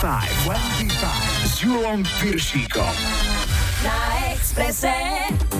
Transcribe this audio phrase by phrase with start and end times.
[0.00, 3.25] 25, 25 s Julom Piršíkom.
[4.56, 4.88] Na Exprese.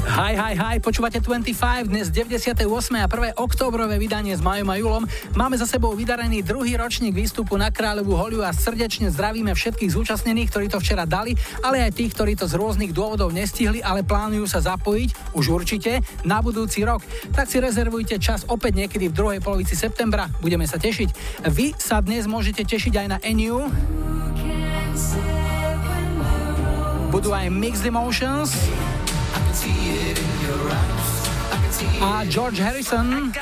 [0.08, 2.64] Hi, hi, hi, počúvate 25, dnes 98.
[2.96, 3.36] a 1.
[3.36, 5.04] oktobrové vydanie s Majom a Julom.
[5.36, 10.48] Máme za sebou vydarený druhý ročník výstupu na Kráľovú holiu a srdečne zdravíme všetkých zúčastnených,
[10.48, 14.48] ktorí to včera dali, ale aj tých, ktorí to z rôznych dôvodov nestihli, ale plánujú
[14.48, 17.04] sa zapojiť, už určite, na budúci rok.
[17.36, 21.44] Tak si rezervujte čas opäť niekedy v druhej polovici septembra, budeme sa tešiť.
[21.52, 23.60] Vy sa dnes môžete tešiť aj na NU.
[27.16, 28.52] Budú aj Mixed Emotions
[31.96, 33.32] a George Harrison.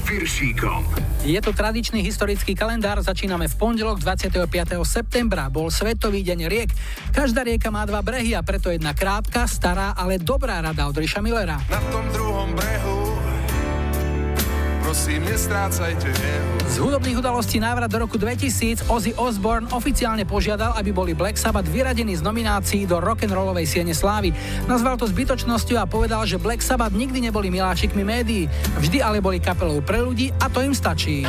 [0.00, 0.82] Piršíkom.
[1.24, 4.48] Je to tradičný historický kalendár, začíname v pondelok 25.
[4.84, 6.70] septembra, bol Svetový deň riek.
[7.12, 11.20] Každá rieka má dva brehy a preto jedna krátka, stará, ale dobrá rada od Riša
[11.20, 11.60] Millera.
[11.68, 12.23] Na tom brehu
[15.14, 16.10] prosím, nestrácajte
[16.66, 21.70] Z hudobných udalostí návrat do roku 2000 Ozzy Osbourne oficiálne požiadal, aby boli Black Sabbath
[21.70, 24.34] vyradení z nominácií do rock'n'rollovej siene slávy.
[24.66, 28.50] Nazval to zbytočnosťou a povedal, že Black Sabbath nikdy neboli miláčikmi médií,
[28.82, 31.22] vždy ale boli kapelou pre ľudí a to im stačí.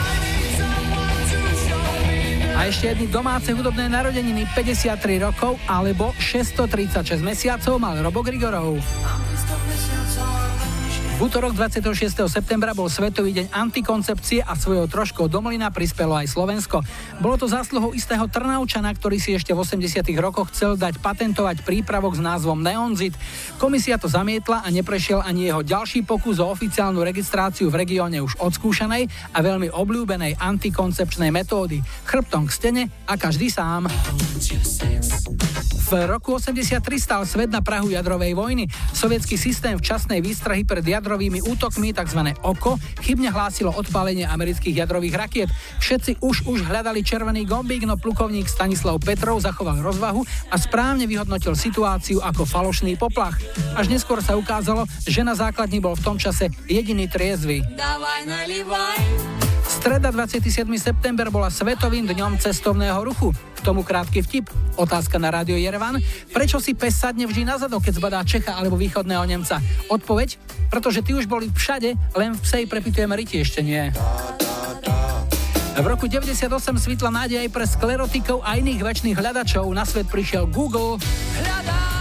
[2.55, 8.81] A ešte jedny domáce hudobné narodeniny 53 rokov alebo 636 mesiacov mal Robo Grigorov.
[11.25, 12.29] Útorok 26.
[12.29, 16.85] septembra bol Svetový deň antikoncepcie a svojou troškou domlina prispelo aj Slovensko.
[17.17, 20.05] Bolo to zásluhou istého Trnaučana, ktorý si ešte v 80.
[20.21, 23.17] rokoch chcel dať patentovať prípravok s názvom Neonzit.
[23.57, 28.37] Komisia to zamietla a neprešiel ani jeho ďalší pokus o oficiálnu registráciu v regióne už
[28.37, 31.81] odskúšanej a veľmi obľúbenej antikoncepčnej metódy.
[32.05, 33.89] Chrbtom k stene a každý sám.
[35.85, 38.65] V roku 83 stal svet na Prahu jadrovej vojny.
[38.89, 42.33] Sovietský systém včasnej výstrahy pred jadrovými útokmi, tzv.
[42.41, 45.49] OKO, chybne hlásilo odpálenie amerických jadrových rakiet.
[45.77, 51.53] Všetci už už hľadali červený gombík, no plukovník Stanislav Petrov zachoval rozvahu a správne vyhodnotil
[51.53, 53.37] situáciu ako falošný poplach.
[53.77, 57.61] Až neskôr sa ukázalo, že na základni bol v tom čase jediný triezvy.
[57.77, 58.25] Dávaj,
[59.85, 60.65] Streda 27.
[60.81, 63.29] september bola Svetovým dňom cestovného ruchu.
[63.53, 64.49] K tomu krátky vtip.
[64.81, 66.01] Otázka na rádio Jerevan.
[66.33, 69.61] Prečo si pes sadne vždy na zadok, keď zbadá Čecha alebo východného Nemca?
[69.93, 70.41] Odpoveď?
[70.73, 73.93] Pretože ty už boli všade, len v psej prepitujeme ryti ešte nie.
[75.77, 76.49] V roku 98
[76.81, 79.69] svitla nádej aj pre sklerotikov a iných väčšných hľadačov.
[79.69, 80.97] Na svet prišiel Google.
[81.37, 81.94] Hľadá!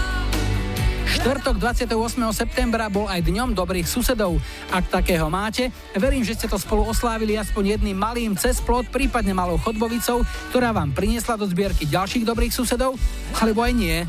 [1.24, 1.88] Štvrtok 28.
[2.36, 4.36] septembra bol aj dňom dobrých susedov.
[4.68, 9.32] Ak takého máte, verím, že ste to spolu oslávili aspoň jedným malým cez plot, prípadne
[9.32, 10.20] malou chodbovicou,
[10.52, 13.00] ktorá vám priniesla do zbierky ďalších dobrých susedov,
[13.40, 14.04] alebo aj nie.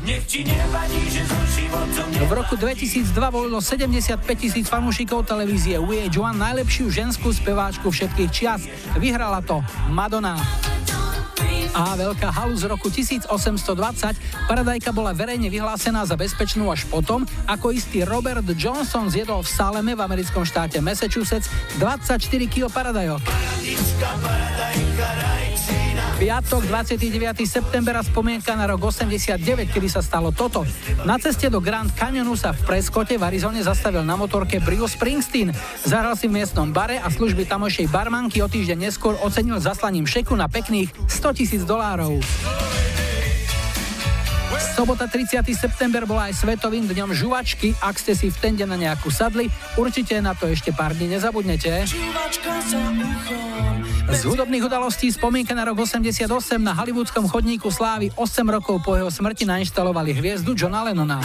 [2.20, 8.68] V roku 2002 volilo 75 tisíc fanúšikov televízie VH1 najlepšiu ženskú speváčku všetkých čias.
[9.00, 10.36] Vyhrala to Madonna
[11.76, 14.16] a veľká halu z roku 1820,
[14.48, 19.92] paradajka bola verejne vyhlásená za bezpečnú až potom, ako istý Robert Johnson zjedol v Saleme
[19.92, 22.16] v americkom štáte Massachusetts 24
[22.48, 23.20] kg paradajok.
[26.26, 27.46] Piatok 29.
[27.46, 30.66] september a spomienka na rok 89, kedy sa stalo toto.
[31.06, 35.54] Na ceste do Grand Canyonu sa v Preskote v Arizone zastavil na motorke Bruce Springsteen.
[35.86, 40.34] Zahral si v miestnom bare a služby tamojšej barmanky o týždeň neskôr ocenil zaslaním šeku
[40.34, 42.18] na pekných 100 tisíc dolárov.
[44.76, 45.40] Sobota 30.
[45.56, 47.72] september bola aj svetovým dňom žuvačky.
[47.80, 49.48] Ak ste si v tende na nejakú sadli,
[49.80, 51.88] určite na to ešte pár dní nezabudnete.
[54.12, 56.28] Z hudobných udalostí spomienka na rok 88
[56.60, 58.20] na hollywoodskom chodníku slávy 8
[58.52, 61.24] rokov po jeho smrti nainštalovali hviezdu Johna Lennona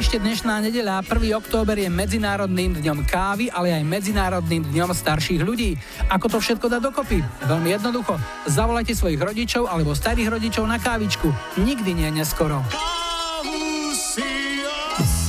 [0.00, 1.28] ešte dnešná nedeľa, 1.
[1.36, 5.76] október je Medzinárodným dňom kávy, ale aj Medzinárodným dňom starších ľudí.
[6.08, 7.20] Ako to všetko dá dokopy?
[7.44, 8.16] Veľmi jednoducho.
[8.48, 11.28] Zavolajte svojich rodičov alebo starých rodičov na kávičku.
[11.60, 12.64] Nikdy nie neskoro.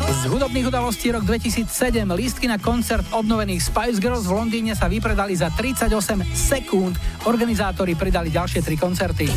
[0.01, 5.35] Z hudobných udalostí rok 2007 lístky na koncert obnovených Spice Girls v Londýne sa vypredali
[5.35, 5.91] za 38
[6.31, 6.95] sekúnd.
[7.27, 9.27] Organizátori pridali ďalšie tri koncerty.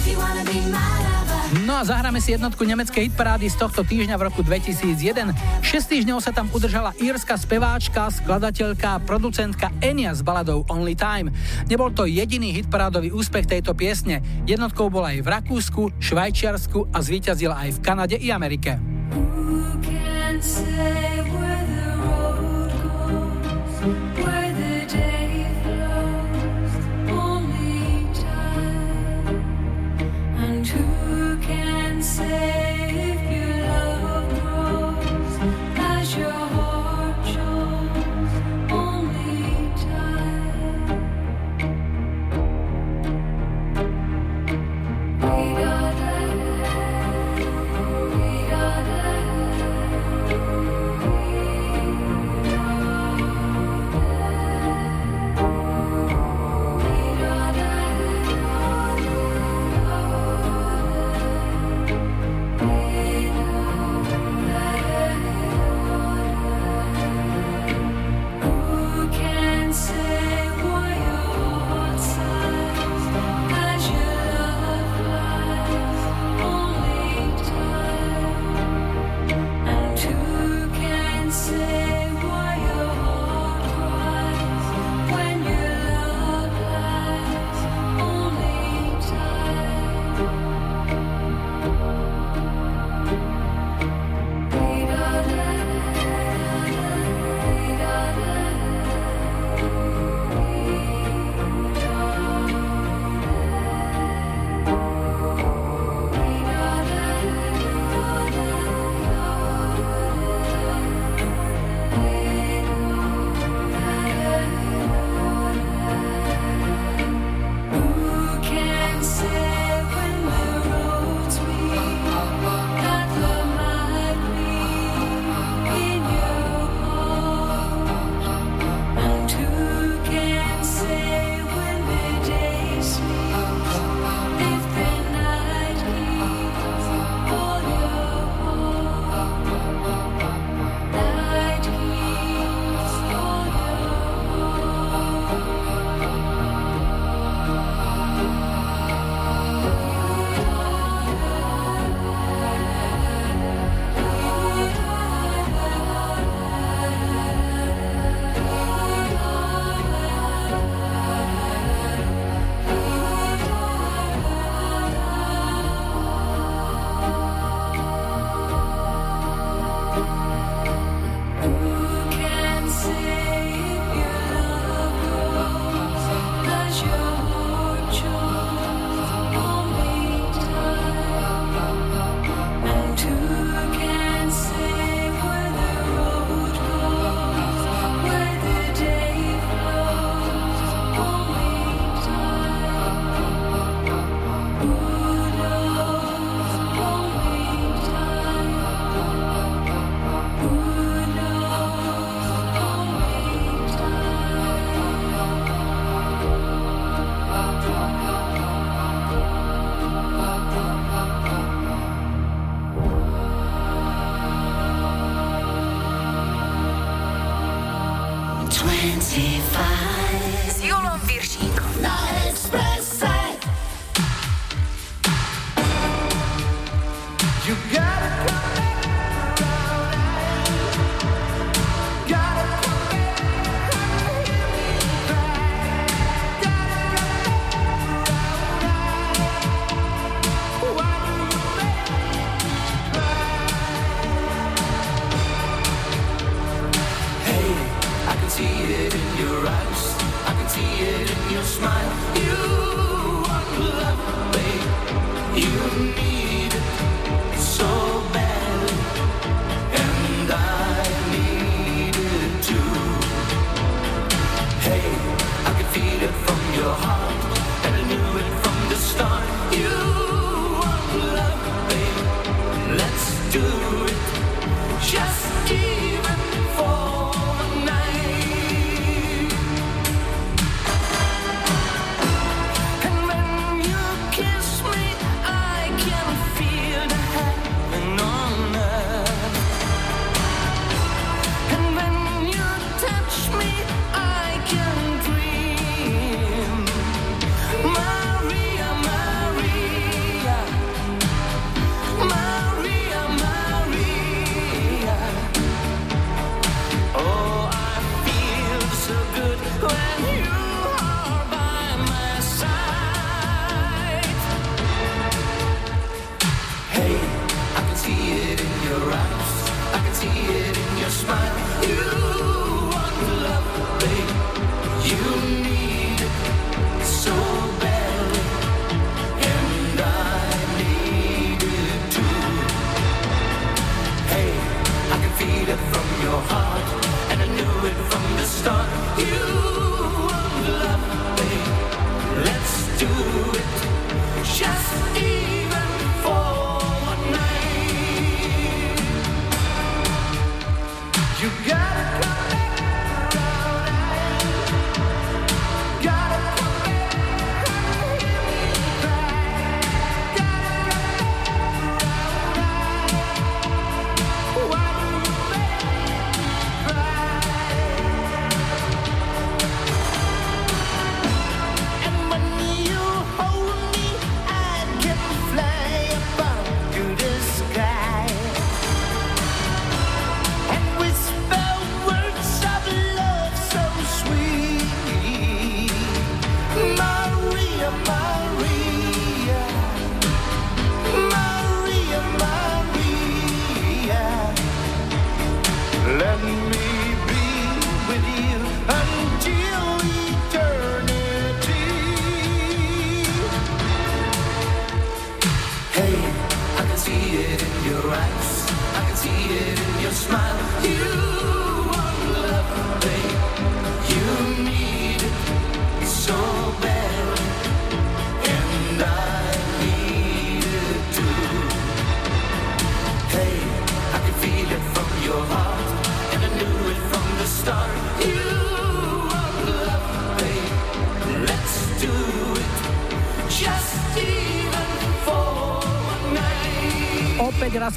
[1.75, 5.35] No a zahráme si jednotku nemeckej hitparády z tohto týždňa v roku 2001.
[5.59, 11.35] 6 týždňov sa tam udržala írska speváčka, skladateľka producentka Enya s baladou Only Time.
[11.67, 14.23] Nebol to jediný hitparádový úspech tejto piesne.
[14.47, 18.79] Jednotkou bola aj v Rakúsku, Švajčiarsku a zvíťazila aj v Kanade i Amerike.
[32.15, 32.64] say.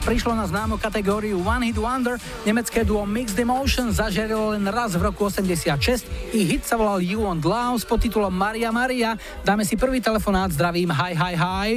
[0.08, 2.16] Prišlo na známu kategóriu One Hit Wonder.
[2.48, 6.08] Nemecké duo Mixed Emotion zažerilo len raz v roku 86.
[6.32, 9.20] Ich hit sa volal You Want Love s podtitulom Maria Maria.
[9.44, 11.70] Dáme si prvý telefonát, zdravím, hi, hi, hi.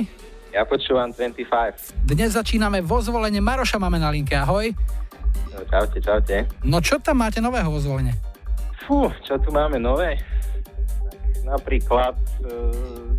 [0.55, 2.07] Ja počúvam 25.
[2.07, 3.43] Dnes začíname vo zvolenie.
[3.43, 4.79] Maroša máme na linke, ahoj.
[5.51, 6.47] No, čaute, čaute.
[6.63, 8.15] No čo tam máte nového vo zvolenie?
[8.87, 10.23] Fú, čo tu máme nové?
[11.43, 12.55] Napríklad e,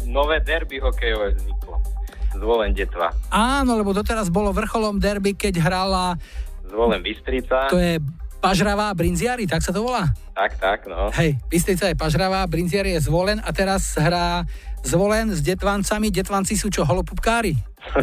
[0.08, 1.84] nové derby hokejové vzniklo.
[2.32, 3.11] Zvolen Detva.
[3.32, 6.20] Áno, lebo doteraz bolo vrcholom derby, keď hrala,
[6.68, 7.68] Zvolen Bystrica.
[7.68, 8.00] to je
[8.42, 10.12] Pažravá Brinziari, tak sa to volá?
[10.34, 11.14] Tak, tak, no.
[11.14, 14.44] Hej, Bystrica je Pažravá, Brinziari je Zvolen a teraz hrá
[14.82, 16.10] Zvolen s Detvancami.
[16.10, 17.54] Detvanci sú čo, holopupkári?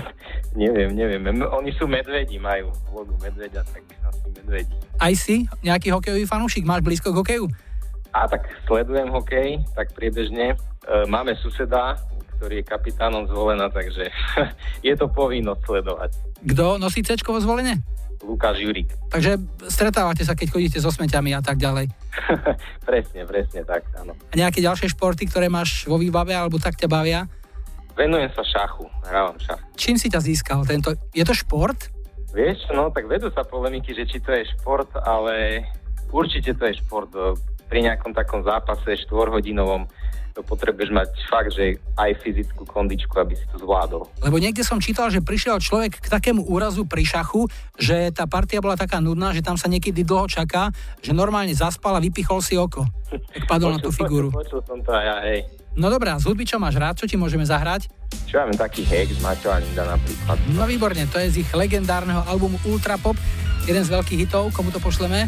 [0.54, 1.42] neviem, neviem.
[1.42, 4.74] Oni sú medvedi, majú vodu medveďa, tak asi medvedi.
[4.96, 6.62] Aj si nejaký hokejový fanúšik?
[6.62, 7.44] Máš blízko k hokeju?
[8.14, 10.54] A tak sledujem hokej, tak priebežne.
[10.54, 10.56] E,
[11.10, 11.98] máme suseda,
[12.38, 14.08] ktorý je kapitánom zvolena, takže
[14.86, 16.10] je to povinnosť sledovať.
[16.46, 17.82] Kto nosí C vo zvolenie?
[18.22, 18.90] Lukáš Jurik.
[19.14, 19.38] Takže
[19.70, 21.86] stretávate sa, keď chodíte so smeťami a tak ďalej.
[22.88, 24.14] presne, presne tak, áno.
[24.14, 27.30] A nejaké ďalšie športy, ktoré máš vo výbave alebo tak ťa bavia?
[27.94, 29.58] Venujem sa šachu, hrávam šach.
[29.74, 30.94] Čím si ťa získal tento?
[31.14, 31.90] Je to šport?
[32.34, 35.66] Vieš, no tak vedú sa polemiky, že či to je šport, ale
[36.10, 37.10] určite to je šport.
[37.68, 39.84] Pri nejakom takom zápase štvorhodinovom
[40.38, 44.06] to potrebuješ mať fakt, že aj fyzickú kondičku, aby si to zvládol.
[44.22, 48.62] Lebo niekde som čítal, že prišiel človek k takému úrazu pri šachu, že tá partia
[48.62, 50.70] bola taká nudná, že tam sa niekedy dlho čaká,
[51.02, 52.86] že normálne zaspal a vypichol si oko.
[53.10, 54.30] Tak padol na tú figúru.
[54.30, 55.40] Počul, počul som to aj ja, hej.
[55.74, 57.90] No dobrá, z hudby čo máš rád, čo ti môžeme zahrať?
[58.30, 60.38] Čo máme taký Hex, Maťo a Linda napríklad.
[60.54, 63.18] No výborne, to je z ich legendárneho albumu Ultra Pop,
[63.66, 65.26] jeden z veľkých hitov, komu to pošleme?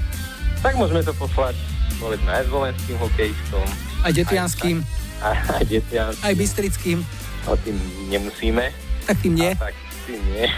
[0.63, 1.55] Tak môžeme to poslať,
[2.01, 3.67] povedzme, aj s volenským hokejistom.
[4.01, 4.77] Aj Detianským,
[5.21, 6.25] Aj, aj detianským.
[6.25, 6.99] aj Bystrickým,
[7.45, 7.77] O tým
[8.09, 8.73] nemusíme.
[9.05, 9.53] tak tým nie.
[9.53, 10.49] A tak tým nie.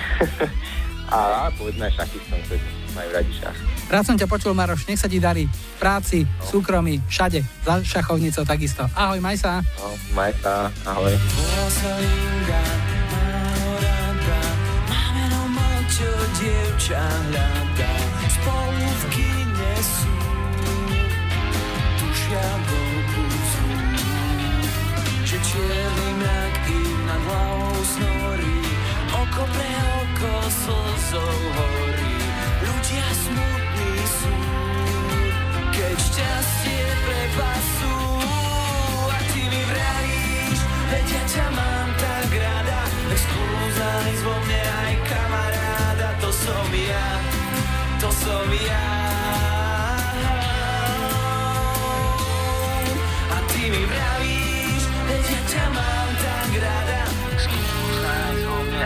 [1.12, 3.58] a, povedzme aj šachistom, ktorí majú radi šach.
[3.88, 5.44] Rád som ťa počul, Maroš, nech sa ti darí.
[5.46, 8.86] V práci, v súkromí, všade, za šachovnicou takisto.
[8.92, 9.60] Ahoj, maj sa.
[9.76, 11.12] No, maj sa, ahoj.
[14.88, 17.92] Máme čo dievča hľadá.
[18.28, 20.12] Spolu v kine sú,
[22.32, 22.80] do
[23.12, 23.68] pusu,
[25.24, 27.22] že čierny mrak im nad
[29.12, 32.16] oko pre oko slzou horí.
[32.64, 33.08] Ľudia
[34.16, 34.34] sú,
[35.76, 37.96] keď šťastie prepasú
[39.12, 41.46] a ty mi vravíš, veď ja ťa
[42.00, 42.80] tak rada,
[43.12, 43.20] tak
[43.76, 44.36] zájsť vo
[45.04, 47.08] kamaráda, to som ja,
[48.00, 49.01] to som ja.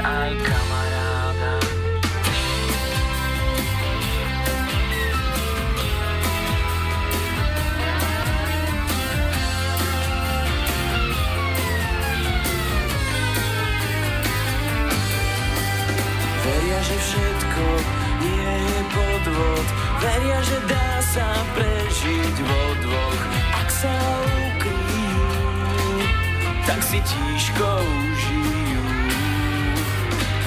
[0.06, 1.54] Aj kamaráda.
[16.46, 17.64] Veria, že všetko
[18.22, 19.66] nie je podvod.
[19.98, 23.22] Veria, že dá sa prežiť vo dvoch.
[23.58, 23.94] Ak sa
[24.54, 25.30] ukryjú,
[26.62, 28.45] tak si tížko užijú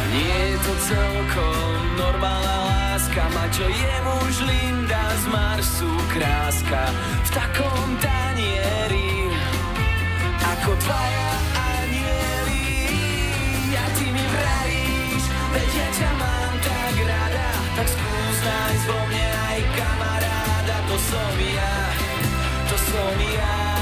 [0.09, 6.81] Nie je to celkom normálna láska Mať čo je muž Linda z Marsu kráska.
[6.97, 9.29] V takom tanieri
[10.57, 12.65] Ako dvaja anieli.
[13.77, 19.29] A ty mi vravíš Veď ja ťa mám tak rada Tak skús nájsť vo mne
[19.29, 20.75] aj kamaráda.
[20.89, 21.77] To som ja
[22.65, 23.78] To som ja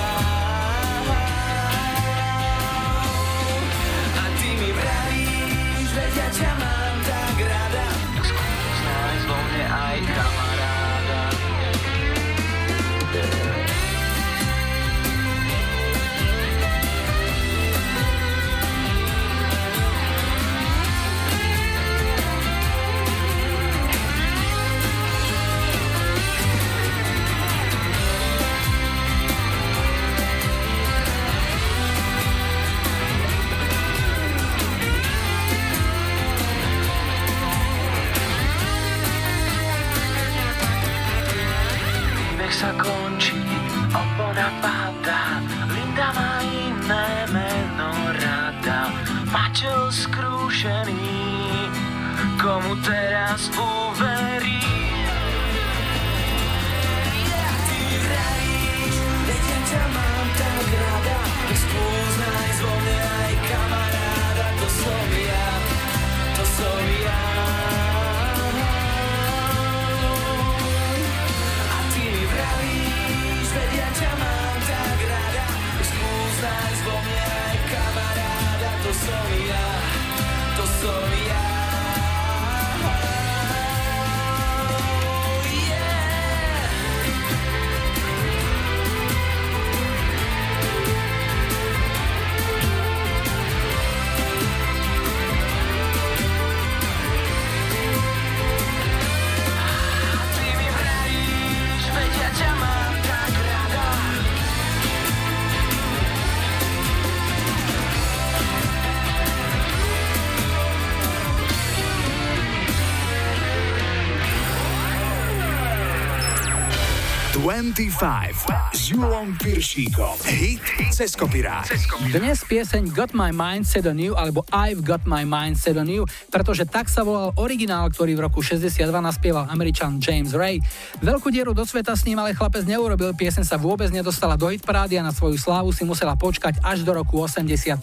[118.69, 120.13] s Julom Piršíkom.
[120.29, 120.61] Hit
[120.93, 121.65] cez kopirát.
[122.13, 125.89] Dnes pieseň Got My Mind Set on You alebo I've Got My Mind Set on
[125.89, 130.61] You, pretože tak sa volal originál, ktorý v roku 62 naspieval američan James Ray.
[131.01, 135.01] Veľkú dieru do sveta s ním ale chlapec neurobil, pieseň sa vôbec nedostala do hitparády
[135.01, 137.73] a na svoju slávu si musela počkať až do roku 87.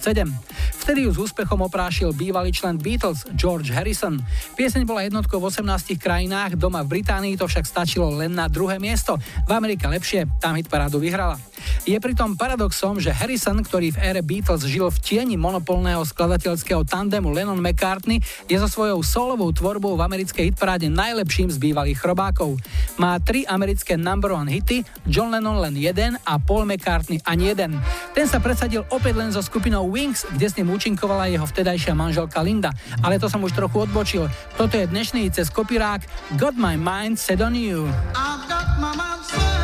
[0.85, 4.21] Vtedy ju s úspechom oprášil bývalý člen Beatles George Harrison.
[4.53, 8.77] Pieseň bola jednotkou v 18 krajinách, doma v Británii to však stačilo len na druhé
[8.77, 9.17] miesto.
[9.49, 11.41] V Amerike lepšie, tam hitparádu vyhrala.
[11.89, 17.33] Je pritom paradoxom, že Harrison, ktorý v ére Beatles žil v tieni monopolného skladateľského tandemu
[17.33, 22.61] Lennon McCartney, je so svojou solovou tvorbou v americkej hitparáde najlepším z bývalých chrobákov.
[23.01, 27.81] Má tri americké number one hity, John Lennon len jeden a Paul McCartney ani jeden.
[28.13, 32.43] Ten sa presadil opäť len so skupinou Wings, kde s ním účinkovala jeho vtedajšia manželka
[32.43, 32.75] Linda.
[33.01, 34.27] Ale to som už trochu odbočil.
[34.59, 36.03] Toto je dnešný cez kopirák
[36.35, 37.87] Got My Mind Set On You.
[38.13, 39.64] I've got my mind set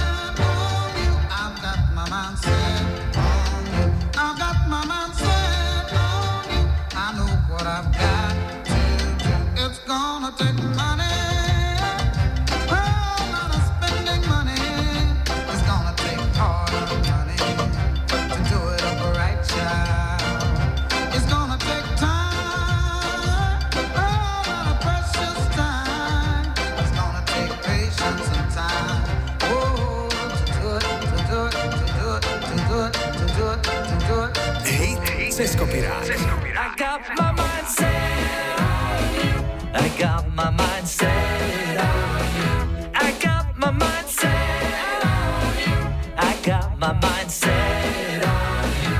[35.41, 36.09] Hit cez kopirát.
[36.09, 39.33] I got my mind set on you.
[39.73, 42.53] I got my mind set on you.
[42.95, 45.79] I got my mind set on you.
[46.17, 48.99] I got my mind set on you.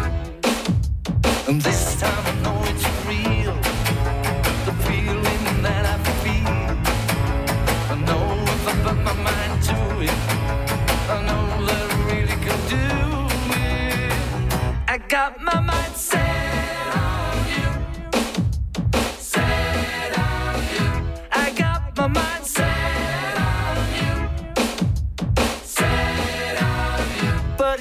[1.49, 3.55] And this time I know it's real.
[4.65, 6.71] The feeling that I feel.
[7.91, 8.25] I know
[8.55, 9.77] if I put my mind to
[10.09, 10.19] it.
[11.09, 12.87] I know that I really can do
[13.57, 14.13] it.
[14.89, 16.20] I got my mind set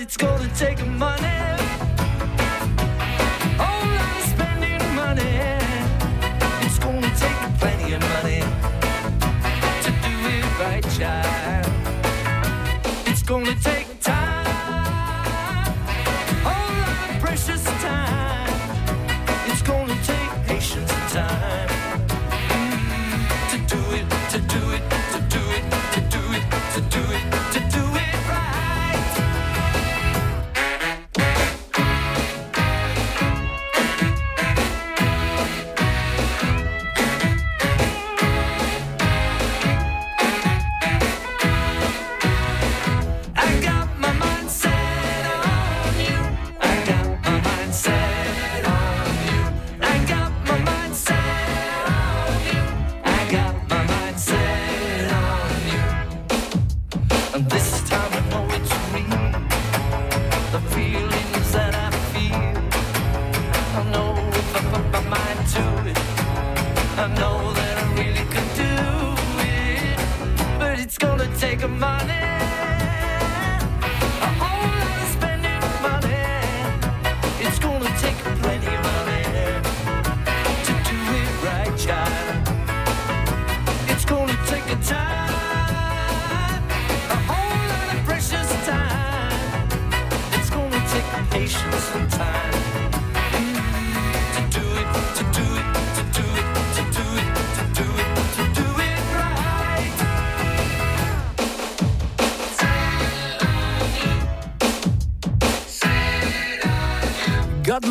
[0.10, 1.29] it's gonna take a money.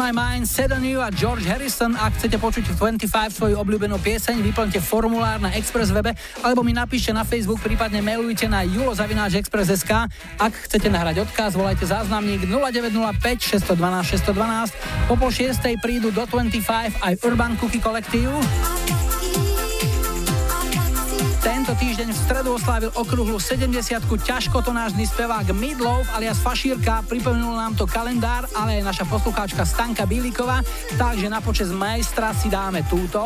[0.09, 1.93] My Mind, Set on You a George Harrison.
[1.93, 6.73] Ak chcete počuť v 25 svoju obľúbenú pieseň, vyplňte formulár na Express webe alebo mi
[6.73, 9.93] napíšte na Facebook, prípadne mailujte na julozavináčexpress.sk.
[10.41, 15.13] Ak chcete nahrať odkaz, volajte záznamník 0905 612 612.
[15.13, 18.33] Po pol šiestej prídu do 25 aj Urban Cookie kolektív.
[21.69, 27.61] Tento týždeň v stredu oslávil okruhlu 70 ťažko to náš spevák Midlov alias Fašírka, pripomenul
[27.61, 30.65] nám to kalendár, ale aj naša poslucháčka Stanka Bíliková,
[30.97, 33.21] takže na počas majstra si dáme túto.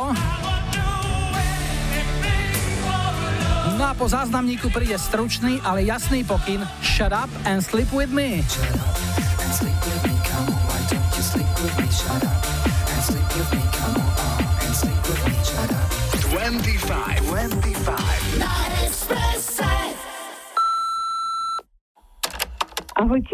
[3.78, 8.42] No a po záznamníku príde stručný, ale jasný pokyn Shut up and sleep with me.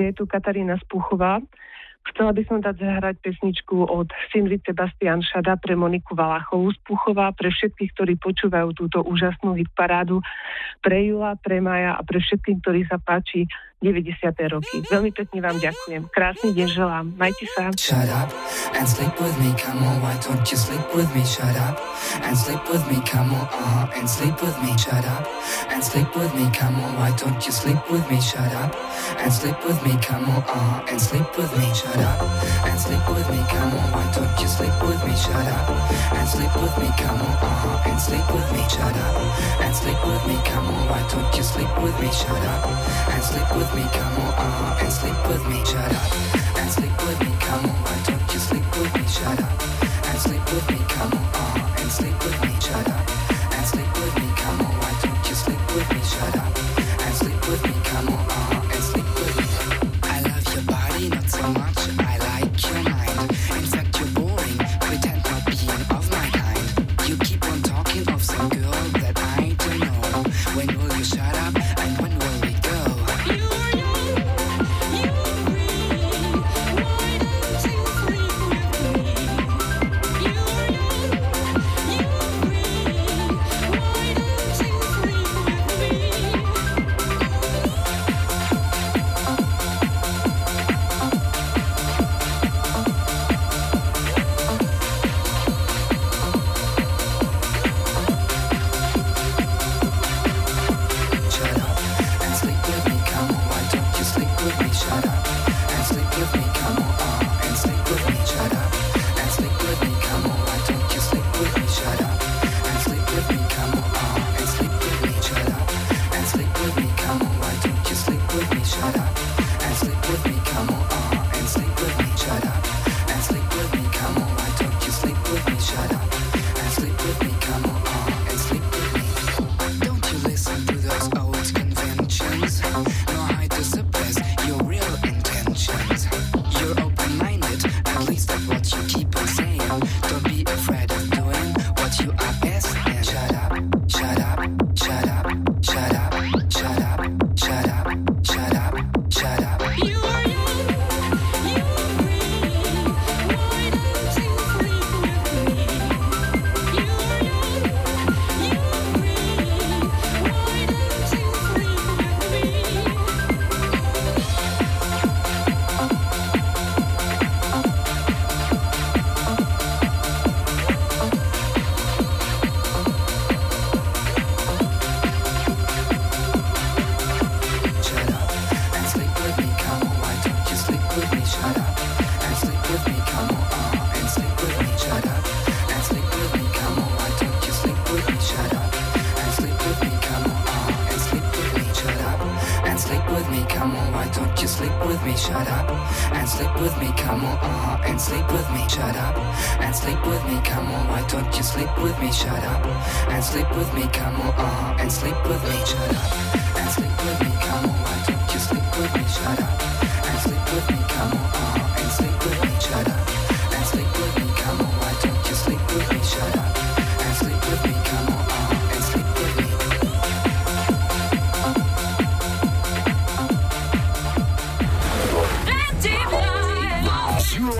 [0.08, 1.40] Je tu Katarína Spuchová.
[2.08, 7.52] Chcela by som dať zahrať pesničku od Sinri Sebastian Šada pre Moniku Valachovú Spuchová, pre
[7.52, 10.24] všetkých, ktorí počúvajú túto úžasnú hitparádu,
[10.80, 13.44] pre Jula, pre Maja a pre všetkých, ktorí sa páči
[13.82, 14.50] 90.
[14.50, 14.82] roky.
[14.90, 16.10] Veľmi pekne vám ďakujem.
[16.10, 17.04] Krásny deň želám.
[17.14, 17.70] Majte sa.
[17.78, 18.30] Shut up
[18.74, 21.22] and sleep with me, come on, why don't you sleep with me?
[21.22, 21.78] Shut up
[22.26, 24.74] and sleep with me, come on, uh-huh, and sleep with me.
[24.74, 25.22] Shut up
[25.70, 28.18] and sleep with me, come on, why don't you sleep with me?
[28.18, 28.74] Shut up
[29.22, 31.66] and sleep with me, come on, uh-huh, and sleep with me.
[31.70, 32.18] Shut up
[32.66, 35.14] and sleep with me, come on, why don't you sleep with me?
[35.14, 35.66] Shut up
[36.18, 38.62] and sleep with me, come on, uh-huh, and sleep with me.
[38.66, 39.14] Shut up
[39.62, 42.10] and sleep with me, come on, why don't you sleep with me?
[42.10, 42.62] Shut up
[43.14, 46.70] and sleep with with me, come on, uh-huh, and sleep with me, shut up, and
[46.70, 49.62] sleep with me, come on, why don't you sleep with me, shut up,
[50.08, 53.92] and sleep with me, come on, uh-huh, and sleep with me, shut up, and sleep
[53.94, 56.57] with me, come on, why don't you sleep with me, shut up,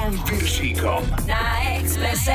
[0.09, 2.29] Na Express.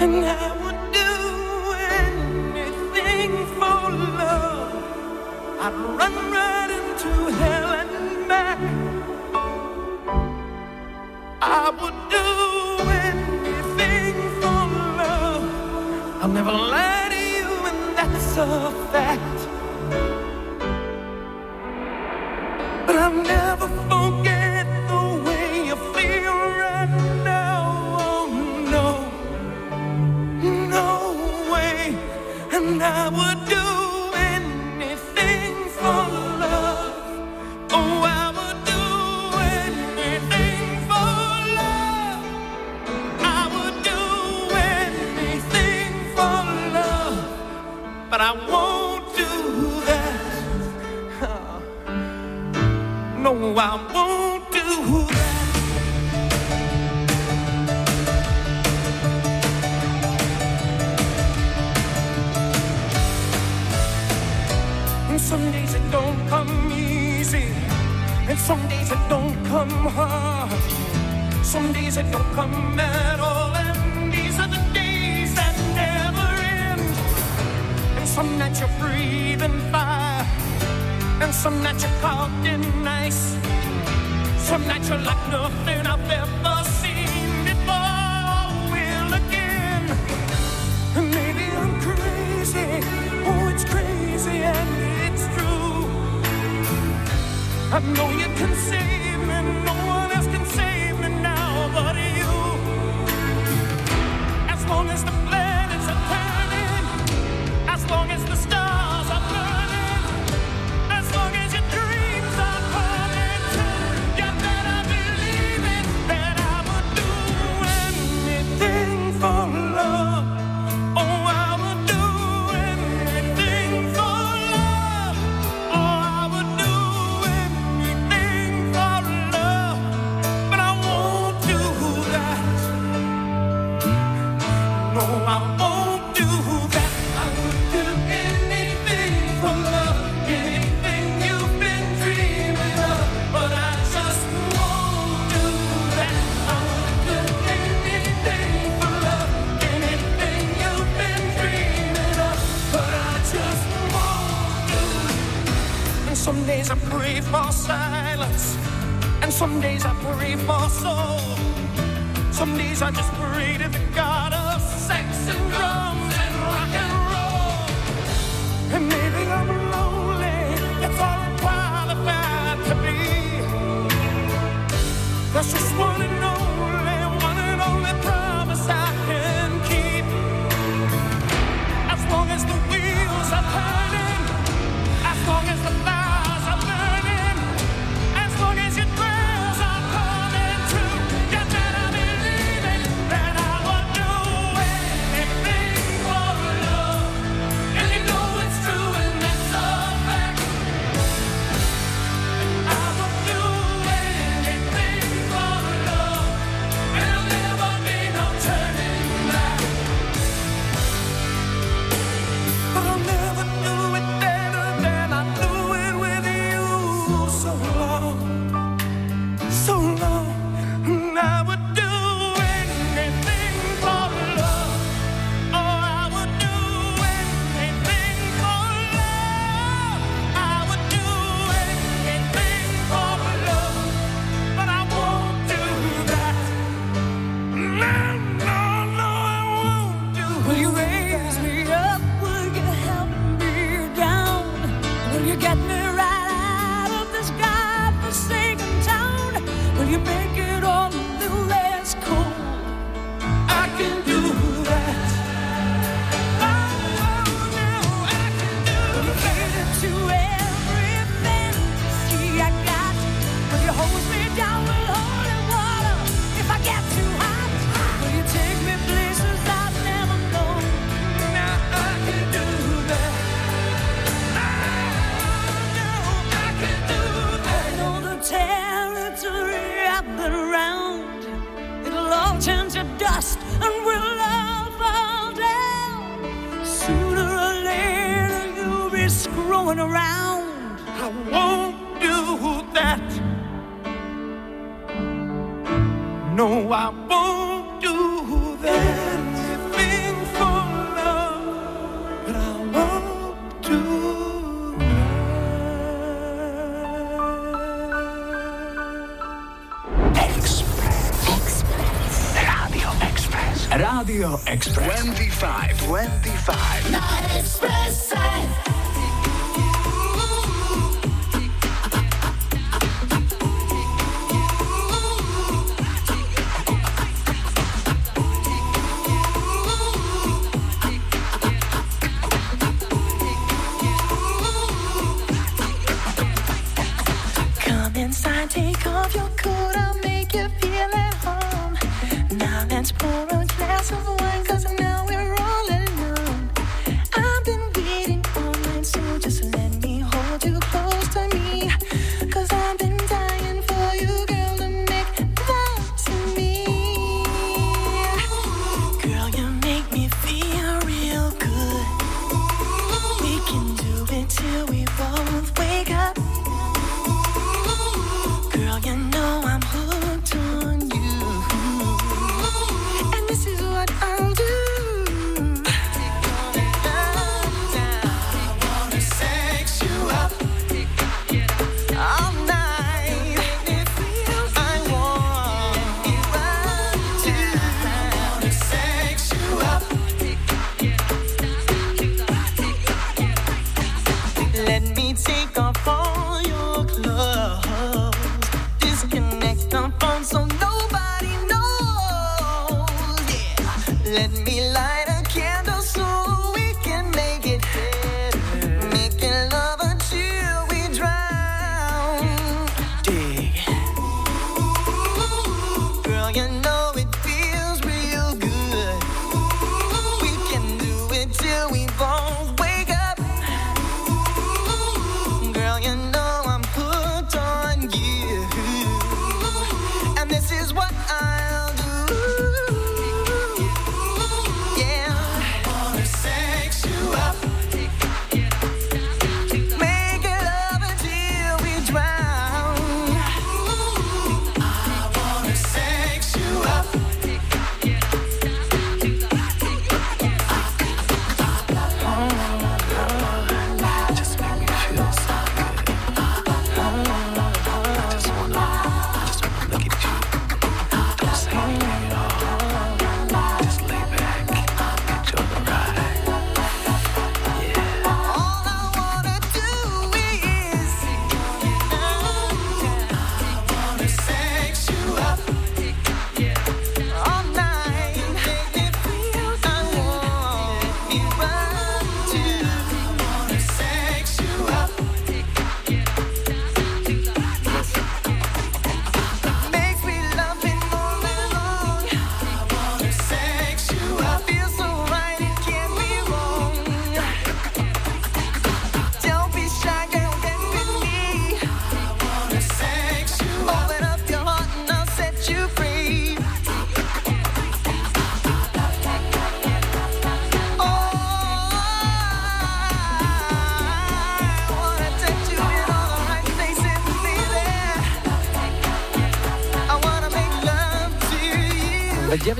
[0.00, 1.10] And I would do
[1.96, 4.84] anything for love.
[5.60, 6.27] I'd run.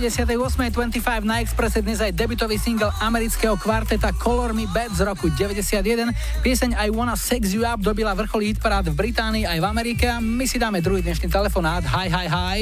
[0.09, 6.16] 8.25 na Expresse dnes aj debutový single amerického kvarteta Color Me Bad z roku 91.
[6.40, 10.16] Pieseň I Wanna Sex You Up dobila vrcholý hitparád v Británii aj v Amerike a
[10.16, 11.84] my si dáme druhý dnešný telefonát.
[11.92, 12.59] Hi, hi, hi.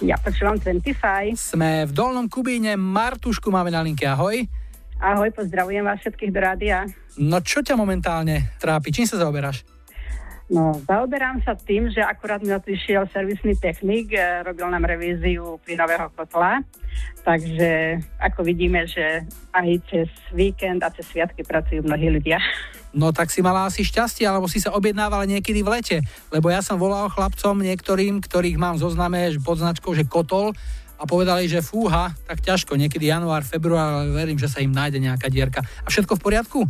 [0.00, 1.36] Ja počúvam 25.
[1.36, 4.48] Sme v Dolnom Kubíne, Martušku máme na linke, ahoj.
[4.96, 6.88] Ahoj, pozdravujem vás všetkých do rádia.
[7.20, 9.60] No čo ťa momentálne trápi, čím sa zaoberáš?
[10.48, 16.08] No, zaoberám sa tým, že akurát mi prišiel servisný technik, e, robil nám revíziu plynového
[16.16, 16.64] kotla,
[17.20, 22.40] takže ako vidíme, že aj cez víkend a cez sviatky pracujú mnohí ľudia.
[22.96, 25.98] No tak si mala asi šťastie, alebo si sa objednávala niekedy v lete,
[26.32, 30.56] lebo ja som volal chlapcom niektorým, ktorých mám zozname pod značkou, že kotol
[30.96, 34.96] a povedali, že fúha, tak ťažko, niekedy január, február, ale verím, že sa im nájde
[35.04, 35.60] nejaká dierka.
[35.84, 36.60] A všetko v poriadku?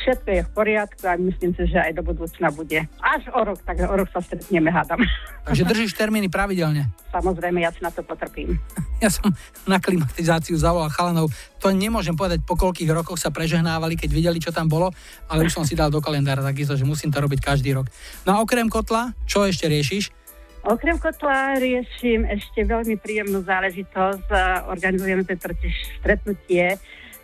[0.00, 2.88] Všetko je v poriadku a myslím si, že aj do budúcna bude.
[3.04, 5.04] Až o rok, tak o rok sa stretneme, hádam.
[5.44, 6.88] Takže držíš termíny pravidelne.
[7.12, 8.56] Samozrejme, ja si na to potrpím.
[9.04, 9.28] Ja som
[9.68, 11.28] na klimatizáciu zavolal chalanov.
[11.60, 14.88] To nemôžem povedať, po koľkých rokoch sa prežehnávali, keď videli, čo tam bolo,
[15.28, 17.92] ale už som si dal do kalendára takisto, že musím to robiť každý rok.
[18.24, 20.16] No a okrem kotla, čo ešte riešiš?
[20.60, 24.28] Okrem kotla riešim ešte veľmi príjemnú záležitosť.
[24.68, 26.76] Organizujeme to totiž stretnutie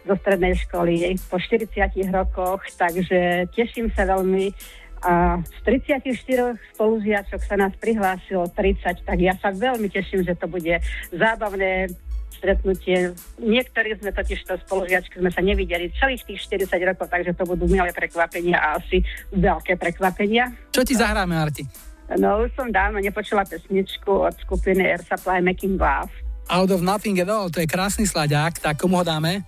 [0.06, 1.68] zo strednej školy po 40
[2.14, 4.54] rokoch, takže teším sa veľmi.
[5.06, 5.58] A z
[5.92, 10.82] 34 spolužiačok sa nás prihlásilo 30, tak ja sa veľmi teším, že to bude
[11.12, 11.92] zábavné,
[12.36, 13.16] stretnutie.
[13.40, 17.64] Niektorí sme totiž to spolužiačky sme sa nevideli celých tých 40 rokov, takže to budú
[17.66, 19.00] milé prekvapenia a asi
[19.32, 20.52] veľké prekvapenia.
[20.70, 21.64] Čo ti zahráme, Arti?
[22.20, 26.12] No už som dávno nepočula pesničku od skupiny Air Supply Making Love.
[26.46, 29.42] Out of Nothing at All, to je krásny slaďák, tak komu ho dáme?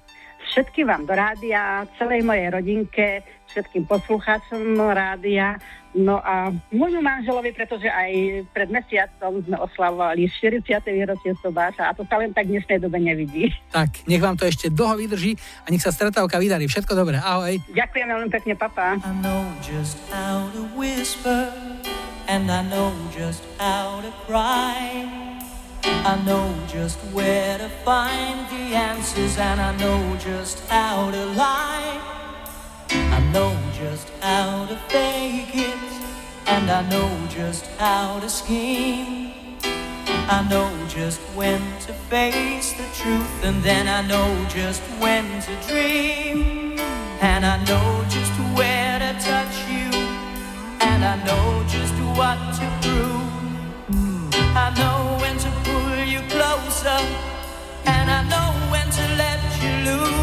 [0.49, 3.23] Všetkým vám do rádia, celej mojej rodinke,
[3.53, 5.57] všetkým poslucháčom rádia,
[5.97, 10.69] no a môjmu manželovi, pretože aj pred mesiacom sme oslavovali 40.
[10.93, 13.49] výročie Sobáša a to sa len tak v dnešnej dobe nevidí.
[13.73, 16.69] Tak, nech vám to ešte dlho vydrží a nech sa stretávka vydarí.
[16.69, 17.57] Všetko dobré, ahoj.
[17.73, 19.01] Ďakujem veľmi pekne, papa.
[19.01, 21.53] I know just how to whisper,
[22.29, 25.07] and I know just how to cry.
[25.85, 32.01] I know just where to find the answers, and I know just how to lie.
[32.91, 35.93] I know just how to fake it,
[36.47, 39.33] and I know just how to scheme.
[40.31, 45.69] I know just when to face the truth, and then I know just when to
[45.69, 46.79] dream.
[47.21, 49.91] And I know just where to touch you,
[50.81, 54.35] and I know just what to prove.
[54.57, 55.18] I know
[56.91, 60.18] and I know when to let you loose.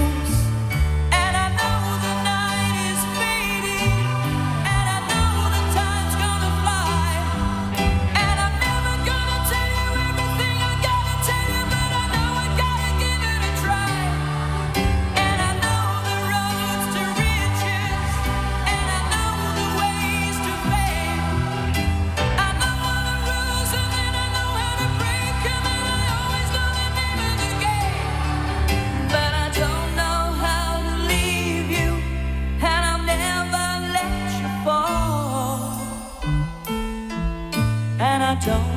[38.36, 38.75] And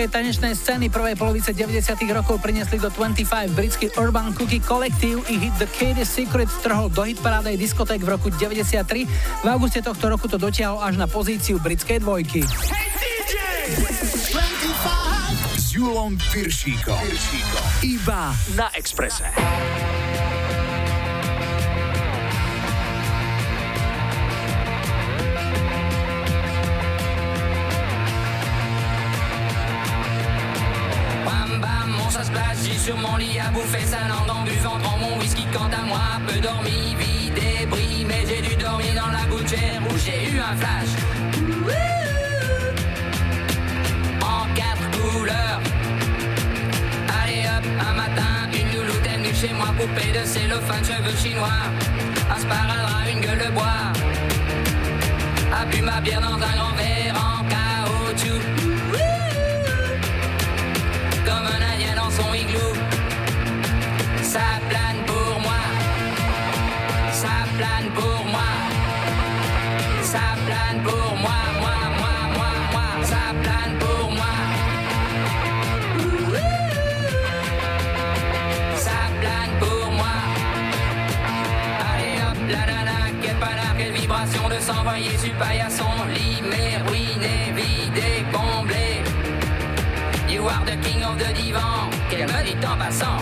[0.00, 2.16] vzorku britskej tanečnej scény prvej polovice 90.
[2.16, 7.04] rokov priniesli do 25 britský Urban Cookie Collective i hit The Katie's Secret strhol do
[7.04, 9.44] hitparáday diskoték v roku 93.
[9.44, 12.40] V auguste tohto roku to dotiahol až na pozíciu britskej dvojky.
[12.48, 13.34] Hey DJ!
[15.60, 17.04] S Julom Piršíkom.
[17.84, 19.28] Iba na Exprese.
[32.80, 36.00] Sur mon lit à bouffer sa langue en buvant grand mon whisky quant à moi
[36.26, 37.66] peu dormi, vide et
[38.06, 40.92] mais j'ai dû dormir dans la gouttière où j'ai eu un flash.
[44.22, 45.60] En quatre couleurs.
[47.22, 51.62] Allez hop un matin une louloute est venue chez moi poupée de cellophane cheveux chinois.
[52.34, 53.92] Un sparadrap une gueule de bois.
[55.52, 56.74] A bu ma bière dans un grand
[85.40, 85.96] paillasson.
[86.14, 89.02] Limé, ruiné, vidé, comblé.
[90.28, 91.90] You are the king of the divan.
[92.08, 93.20] Qu'elle me dit en passant?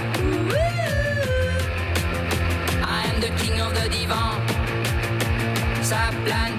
[3.20, 4.34] the king of the divan.
[5.82, 6.57] Ça plane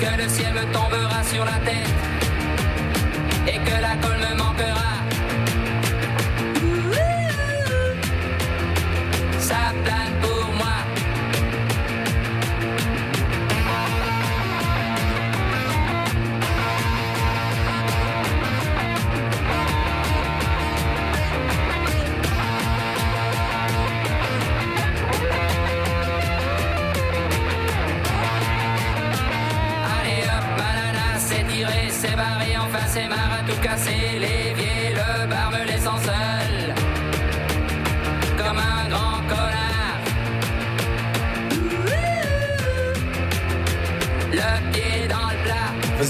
[0.00, 2.09] que le ciel tombera sur la tête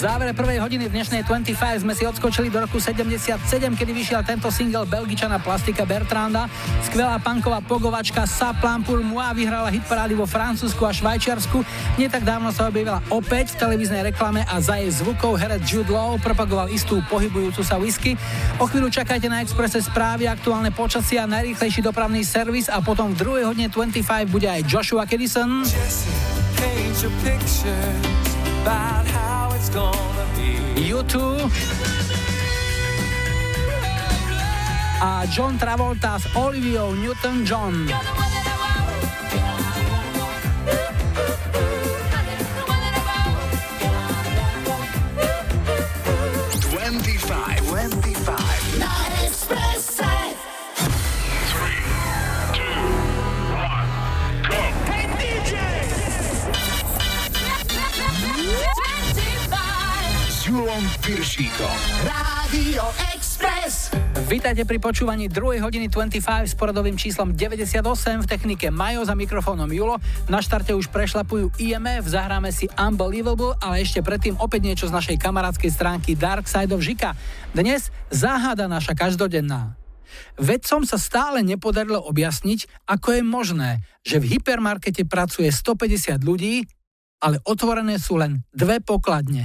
[0.01, 3.37] závere prvej hodiny dnešnej 25 sme si odskočili do roku 77,
[3.77, 6.49] kedy vyšiel tento single Belgičana Plastika Bertranda.
[6.89, 11.61] Skvelá punková pogovačka Sa Plan pour moi vyhrala hitparády vo Francúzsku a Švajčiarsku.
[12.01, 15.93] Nie tak dávno sa objavila opäť v televíznej reklame a za jej zvukov herec Jude
[15.93, 18.17] Law propagoval istú pohybujúcu sa whisky.
[18.57, 23.21] O chvíľu čakajte na Expresse správy, aktuálne počasie a najrýchlejší dopravný servis a potom v
[23.21, 25.61] druhej hodine 25 bude aj Joshua Kedison.
[30.77, 31.53] YouTube
[35.01, 37.87] a John Travolta s Oliviou Newton-John.
[60.81, 61.77] Julom Piršíkom.
[62.09, 63.93] Rádio Express.
[64.33, 65.61] Vítajte pri počúvaní 2.
[65.61, 67.85] hodiny 25 s poradovým číslom 98
[68.25, 70.01] v technike Majo za mikrofónom Julo.
[70.33, 75.21] Na štarte už prešlapujú IMF, zahráme si Unbelievable, ale ešte predtým opäť niečo z našej
[75.21, 77.13] kamarádskej stránky Dark Side of Žika.
[77.53, 79.77] Dnes záhada naša každodenná.
[80.41, 83.71] Vedcom sa stále nepodarilo objasniť, ako je možné,
[84.01, 86.65] že v hypermarkete pracuje 150 ľudí,
[87.21, 89.45] ale otvorené sú len dve pokladne.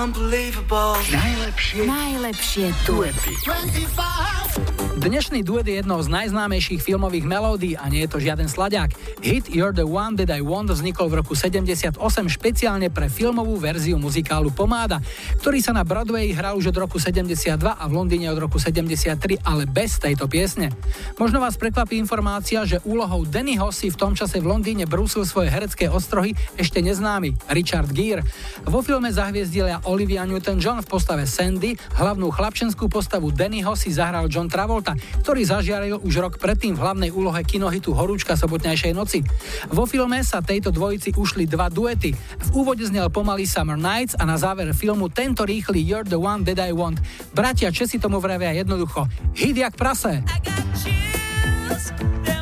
[0.00, 0.96] Unbelievable.
[1.12, 3.32] Najlepšie, Najlepšie duety.
[4.96, 8.96] Dnešný duet je jednou z najznámejších filmových melódií a nie je to žiaden sladiak.
[9.20, 14.00] Hit You're the One That I Want vznikol v roku 78 špeciálne pre filmovú verziu
[14.00, 14.96] muzikálu Pomáda,
[15.44, 19.44] ktorý sa na Broadway hral už od roku 72 a v Londýne od roku 73,
[19.44, 20.72] ale bez tejto piesne.
[21.20, 25.52] Možno vás prekvapí informácia, že úlohou Dannyho si v tom čase v Londýne brúsil svoje
[25.52, 28.24] herecké ostrohy ešte neznámy Richard Gere.
[28.64, 34.48] Vo filme zahviezdila Olivia Newton-John v postave Sandy, hlavnú chlapčenskú postavu Dannyho si zahral John
[34.48, 39.09] Travolta, ktorý zažiaril už rok predtým v hlavnej úlohe kinohitu Horúčka sobotnejšej noci.
[39.74, 42.14] Vo filme sa tejto dvojici ušli dva duety.
[42.14, 46.46] V úvode znel pomalý Summer Nights a na záver filmu tento rýchly You're the One
[46.46, 47.02] That I Want.
[47.34, 49.10] Bratia Česi tomu vravia jednoducho.
[49.34, 50.22] Hit jak prase.
[52.30, 52.39] You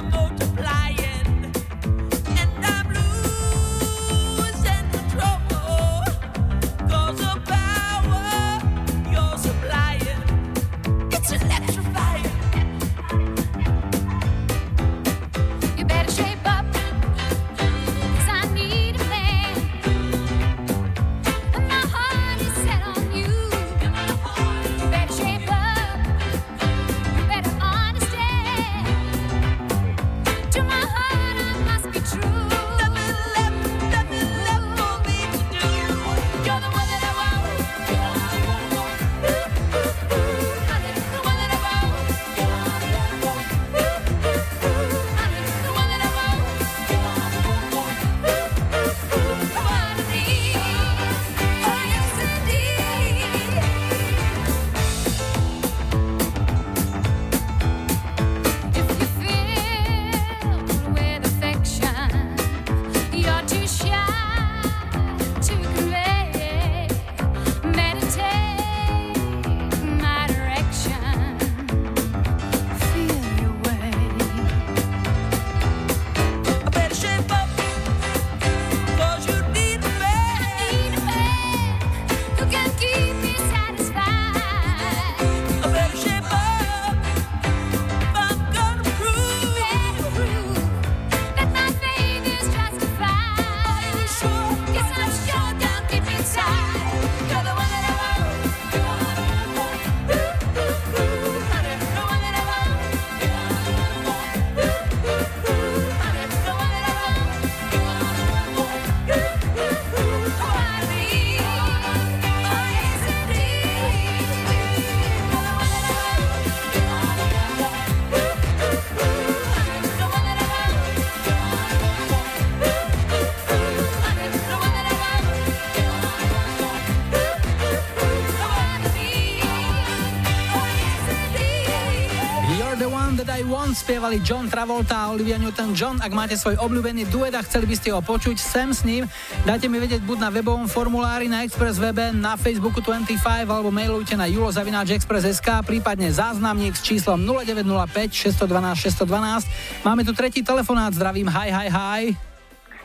[133.99, 135.99] spievali John Travolta a Olivia Newton-John.
[135.99, 139.11] Ak máte svoj obľúbený duet a chceli by ste ho počuť sem s ním,
[139.43, 144.15] dajte mi vedieť buď na webovom formulári na Express webe, na Facebooku 25 alebo mailujte
[144.15, 149.83] na julozavináčexpress.sk, prípadne záznamník s číslom 0905 612 612.
[149.83, 152.03] Máme tu tretí telefonát, zdravím, hi, hi, hi.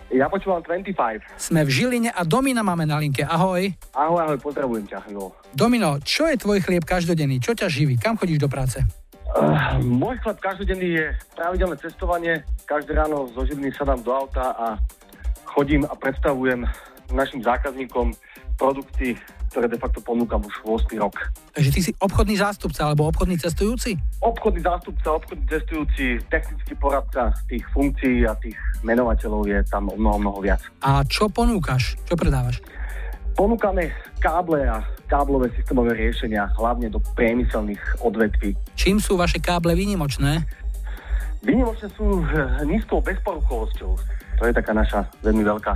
[0.10, 0.98] Ja počúvam 25.
[1.38, 3.22] Sme v Žiline a Domina máme na linke.
[3.22, 3.70] Ahoj.
[3.94, 5.38] Ahoj, ahoj, pozdravujem ťa, Julo.
[5.54, 7.38] Domino, čo je tvoj chlieb každodenný?
[7.38, 8.02] Čo ťa živí?
[8.02, 9.03] Kam chodíš do práce?
[9.34, 12.46] Uh, môj chleb každodenný je pravidelné cestovanie.
[12.70, 14.78] Každé ráno zo Žiliny sadám do auta a
[15.50, 16.70] chodím a predstavujem
[17.10, 18.14] našim zákazníkom
[18.62, 19.18] produkty,
[19.50, 21.18] ktoré de facto ponúkam už 8 rok.
[21.54, 23.98] Takže ty si obchodný zástupca alebo obchodný cestujúci?
[24.22, 30.18] Obchodný zástupca, obchodný cestujúci, technický poradca tých funkcií a tých menovateľov je tam o mnoho,
[30.22, 30.62] mnoho viac.
[30.86, 31.98] A čo ponúkaš?
[32.06, 32.62] Čo predávaš?
[33.34, 33.90] Ponúkame
[34.22, 38.54] káble a káblové systémové riešenia, hlavne do priemyselných odvetví.
[38.78, 40.46] Čím sú vaše káble výnimočné?
[41.44, 43.92] Výnimočné sú eh, nízkou bezporuchovosťou.
[44.40, 45.74] To je taká naša veľmi veľká,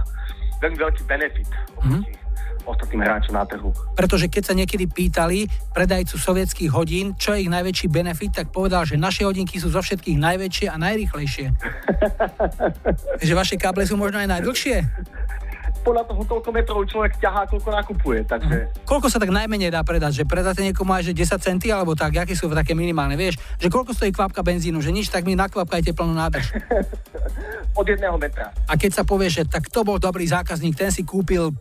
[0.63, 2.27] veľmi veľký benefit oproti
[2.67, 3.71] ostatným hráčom na trhu.
[3.95, 8.83] Pretože keď sa niekedy pýtali predajcu sovietských hodín, čo je ich najväčší benefit, tak povedal,
[8.83, 11.47] že naše hodinky sú zo všetkých najväčšie a najrýchlejšie.
[13.27, 14.83] že vaše káble sú možno aj najdlhšie.
[15.85, 18.71] Podľa toho, koľko metrov človek ťahá, koľko nakupuje, takže...
[18.83, 20.23] Koľko sa tak najmenej dá predať?
[20.23, 23.39] Že predáte niekomu aj že 10 centy alebo tak, aké sú také minimálne, vieš?
[23.59, 26.51] Že koľko stojí kvapka benzínu, že nič, tak mi nakvapkajte plnú nádrž.
[27.79, 28.51] Od jedného metra.
[28.67, 31.55] A keď sa povie, že tak to bol dobrý zákazník, ten si kúpil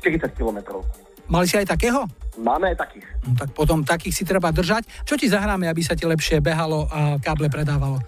[0.00, 0.82] 40 kilometrov.
[1.28, 2.08] Mali si aj takého?
[2.40, 3.06] Máme aj takých.
[3.28, 4.88] No, tak potom takých si treba držať.
[5.04, 8.00] Čo ti zahráme, aby sa ti lepšie behalo a káble predávalo?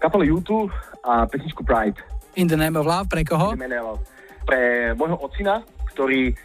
[0.00, 0.72] Kapelu YouTube
[1.04, 2.00] a pesničku Pride.
[2.34, 3.52] In the name of love, pre koho?
[3.54, 4.13] In the name of love.
[4.44, 6.36] Pre môjho ocina, ktorý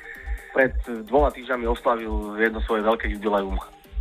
[0.55, 0.73] pred
[1.05, 3.59] dvoma týždňami oslavil jedno svoje veľké jubileum.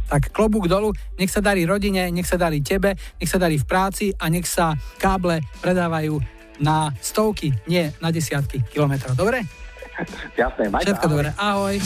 [0.09, 3.69] Tak klobúk dolu, nech sa darí rodine, nech sa darí tebe, nech sa darí v
[3.69, 6.17] práci a nech sa káble predávajú
[6.65, 9.13] na stovky, nie na desiatky kilometrov.
[9.13, 9.45] Dobre?
[10.39, 10.95] Jasné, majte.
[10.95, 11.29] Všetko dobre.
[11.37, 11.77] Ahoj.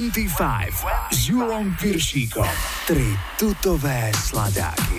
[0.00, 2.48] 25 s Julom Piršíkom.
[2.88, 4.96] Tri tutové sladáky.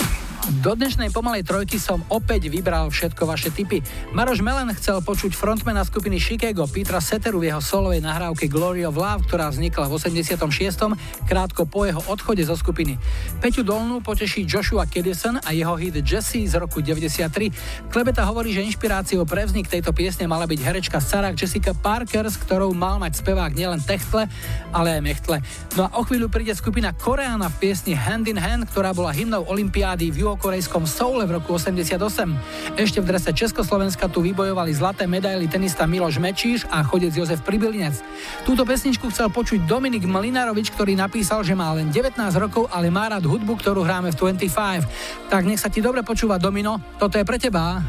[0.61, 3.81] Do dnešnej pomalej trojky som opäť vybral všetko vaše tipy.
[4.13, 8.93] Maroš Melen chcel počuť frontmana skupiny Chicago Petra Seteru v jeho solovej nahrávke Glory of
[8.93, 10.37] Love, ktorá vznikla v 86.
[11.25, 12.97] krátko po jeho odchode zo skupiny.
[13.41, 17.89] Peťu Dolnú poteší Joshua Kedison a jeho hit Jesse z roku 93.
[17.89, 22.37] Klebeta hovorí, že inšpiráciou pre vznik tejto piesne mala byť herečka Sarah Jessica Parker, s
[22.37, 24.29] ktorou mal mať spevák nielen techtle,
[24.69, 25.37] ale aj mechtle.
[25.73, 29.41] No a o chvíľu príde skupina Koreana v piesni Hand in Hand, ktorá bola hymnou
[29.49, 31.97] Olympiády v juhokorejskom Soule v roku 88.
[32.77, 37.97] Ešte v drese Československa tu vybojovali zlaté medaily tenista Miloš Mečíš a chodec Jozef Pribilinec.
[38.45, 43.09] Túto pesničku chcel počuť Dominik Mlinarovič, ktorý napísal, že má len 19 rokov, ale má
[43.09, 45.31] rád hudbu, ktorú hráme v 25.
[45.31, 47.79] Tak nech sa ti dobre počúva Domino, toto je pre teba.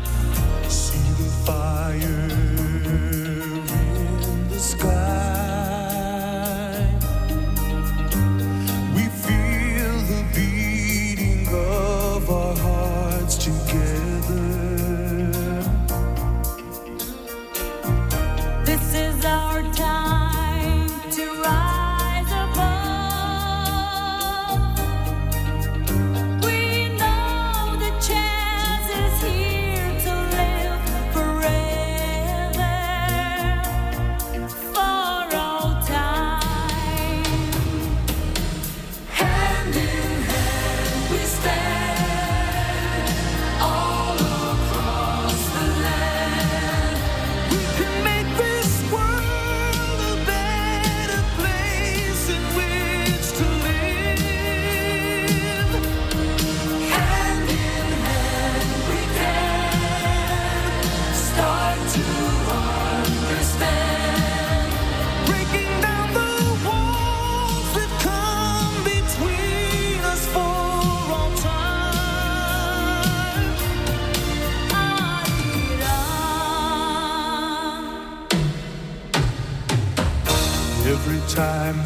[81.43, 81.82] Time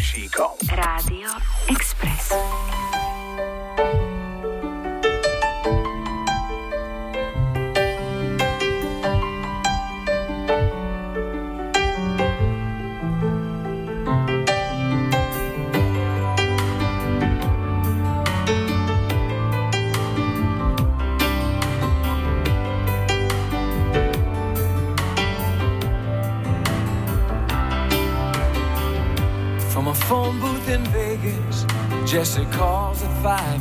[0.00, 0.39] Piršíkom.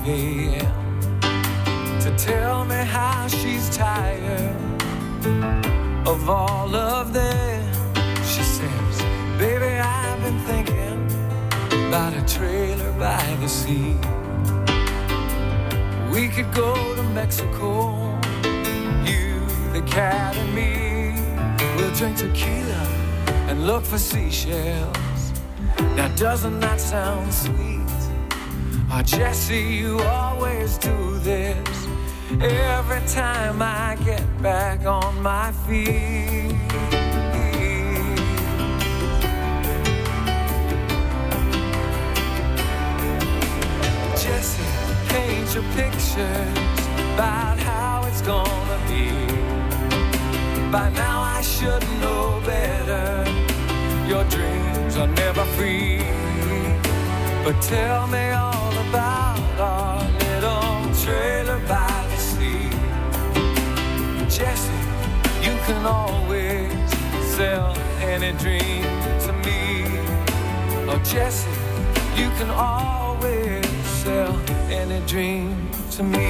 [0.09, 1.19] a.m.
[2.01, 4.55] to tell me how she's tired
[6.07, 7.73] of all of them.
[8.23, 8.95] She says,
[9.37, 10.99] Baby, I've been thinking
[11.87, 13.95] about a trailer by the sea.
[16.11, 18.17] We could go to Mexico,
[19.05, 19.39] you,
[19.73, 21.13] the cat, and me.
[21.75, 22.83] We'll drink tequila
[23.47, 25.33] and look for seashells.
[25.95, 27.78] Now, doesn't that sound sweet?
[28.91, 31.87] Oh, Jesse, you always do this
[32.41, 36.55] every time I get back on my feet.
[44.17, 44.63] Jesse,
[45.09, 49.11] paint your pictures about how it's gonna be.
[50.71, 53.23] By now I should know better.
[54.07, 55.99] Your dreams are never free.
[57.43, 58.58] But tell me all
[65.69, 66.71] can always
[67.35, 68.81] sell any dream
[69.25, 69.85] to me.
[70.89, 71.47] Oh, Jesse,
[72.19, 73.63] you can always
[74.01, 74.35] sell
[74.71, 76.27] any dream to me.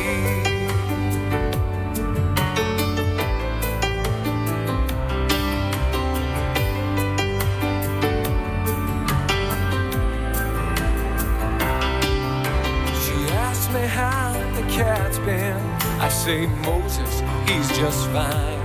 [13.03, 15.55] She asked me how the cat's been.
[16.01, 18.58] I say, Moses, he's just fine.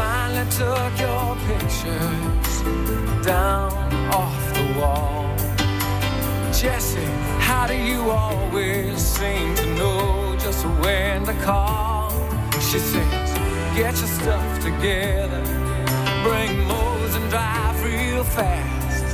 [0.00, 2.54] Finally took your pictures
[3.32, 3.72] down
[4.20, 5.28] off the wall.
[6.60, 7.10] Jesse,
[7.48, 12.10] how do you always seem to know just when to call?
[12.68, 13.30] She says,
[13.78, 15.42] get your stuff together,
[16.26, 19.06] bring Mose and drive real fast.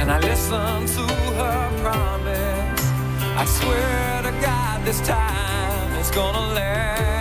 [0.00, 1.04] And I listen to
[1.40, 2.84] her promise.
[3.42, 7.17] I swear to God, this time it's gonna last.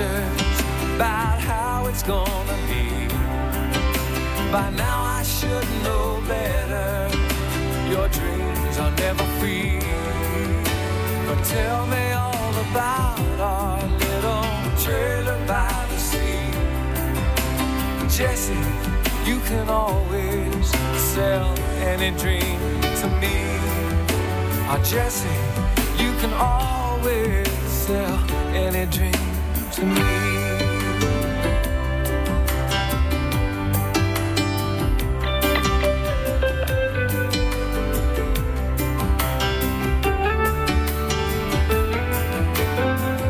[0.00, 3.08] About how it's gonna be.
[4.52, 7.08] By now I should know better.
[7.90, 9.80] Your dreams are never free.
[11.26, 14.46] But tell me all about our little
[14.84, 16.46] trailer by the sea.
[18.08, 18.54] Jesse,
[19.28, 20.66] you can always
[21.14, 22.60] sell any dream
[23.00, 23.36] to me.
[24.70, 25.28] Oh, Jesse,
[26.02, 28.18] you can always sell
[28.54, 29.37] any dream
[29.78, 29.94] to me.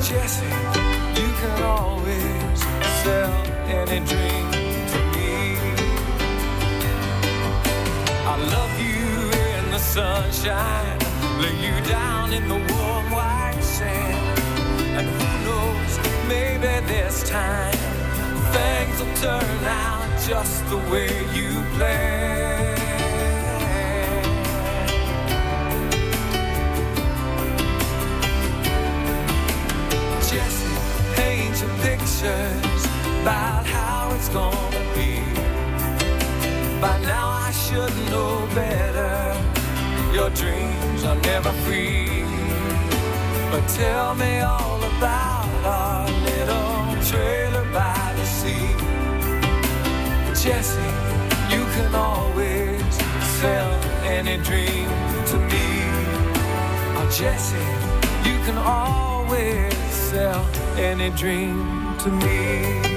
[0.01, 0.47] Jesse,
[1.19, 2.61] you can always
[3.03, 3.35] sell
[3.67, 4.47] any dream
[4.93, 5.31] to me.
[8.25, 9.05] I love you
[9.49, 10.99] in the sunshine,
[11.43, 14.08] lay you down in the warm white sand.
[16.29, 17.73] Maybe this time
[18.53, 22.79] things will turn out just the way you planned.
[30.29, 30.77] Jesse,
[31.15, 32.83] paint your pictures
[33.23, 35.23] about how it's gonna be.
[36.81, 39.35] By now I should know better.
[40.13, 42.25] Your dreams are never free.
[43.51, 45.98] But tell me all about our
[47.09, 48.69] trailer by the sea.
[50.43, 50.91] Jesse,
[51.55, 52.83] you can always
[53.41, 53.73] sell
[54.05, 54.89] any dream
[55.31, 55.69] to me.
[56.99, 57.57] Oh, Jesse,
[58.29, 59.75] you can always
[60.11, 60.45] sell
[60.77, 62.88] any dream to me.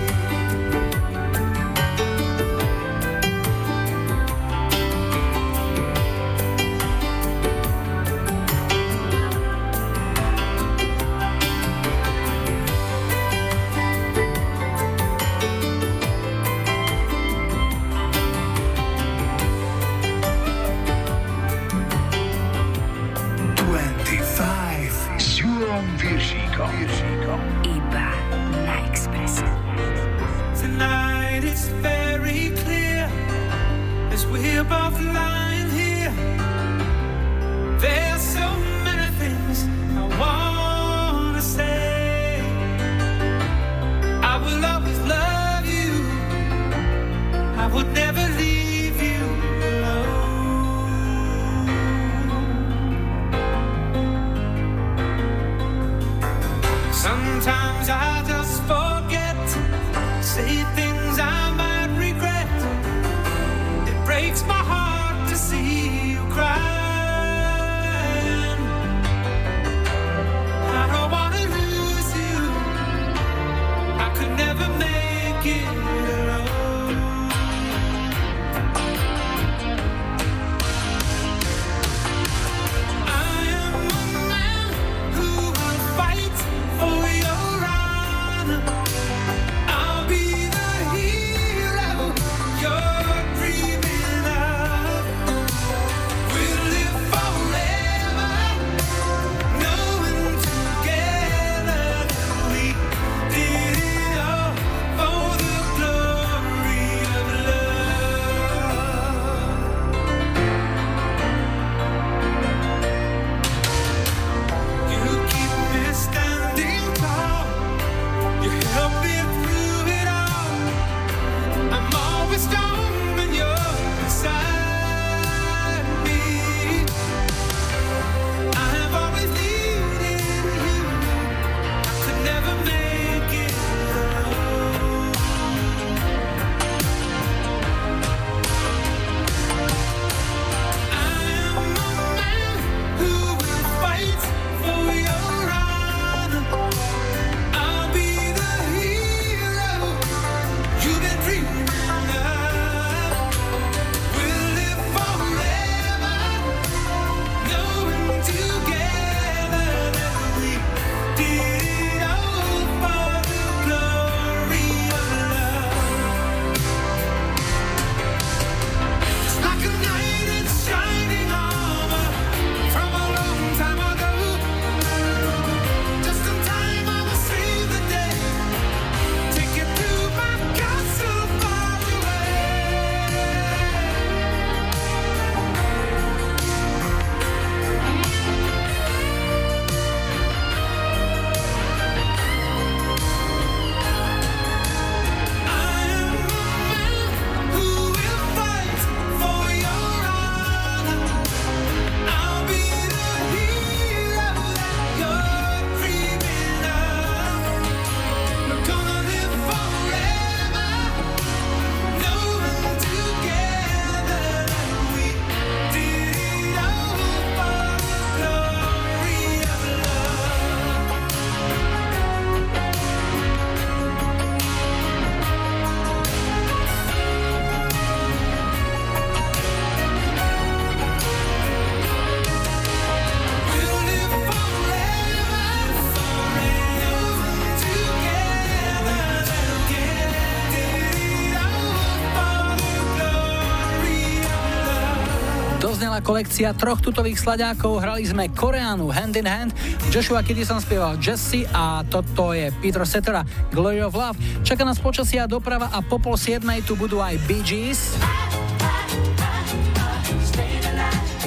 [246.02, 247.80] Kolekcia troch tutových sladákov.
[247.80, 249.54] Hrali sme Koreanu Hand in Hand,
[249.94, 253.22] Joshua Kitty som spieval Jesse a toto je Peter Cetera
[253.54, 254.18] Glory of Love.
[254.42, 257.96] Čaká nás počasia doprava a po pol siedmej tu budú aj Bee Gees.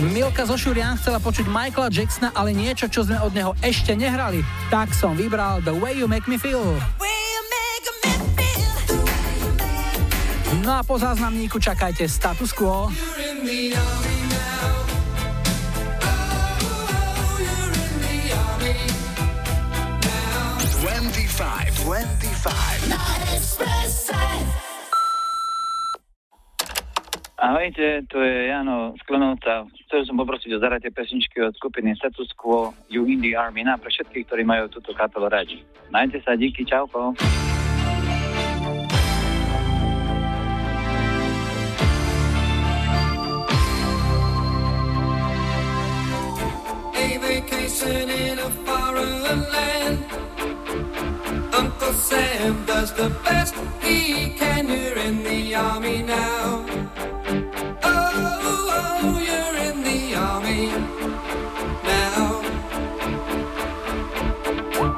[0.05, 4.43] Milka zo Šurian chcela počuť Michaela Jacksona, ale niečo, čo sme od neho ešte nehrali.
[4.69, 6.77] Tak som vybral The Way You Make Me Feel.
[10.65, 12.91] No a po záznamníku čakajte status quo.
[21.85, 22.89] 25, 25.
[22.89, 22.97] Na
[23.37, 24.17] Expresse.
[27.37, 29.69] Ahojte, tu je Jano z Klenovca.
[29.85, 33.77] Chcel som poprosiť o zahratie pesničky od skupiny Status Quo You in the Army na
[33.77, 35.61] pre všetkých, ktorí majú túto kapelu radi.
[35.93, 37.13] Majte sa, díky, čauko.
[46.97, 49.21] A vacation in a foreign
[49.53, 50.34] land.
[51.85, 54.69] Uncle Sam does the best he can.
[54.69, 56.65] You're in the army now.
[57.83, 58.71] Oh,
[59.03, 60.69] oh, you're in the army
[61.85, 62.41] now.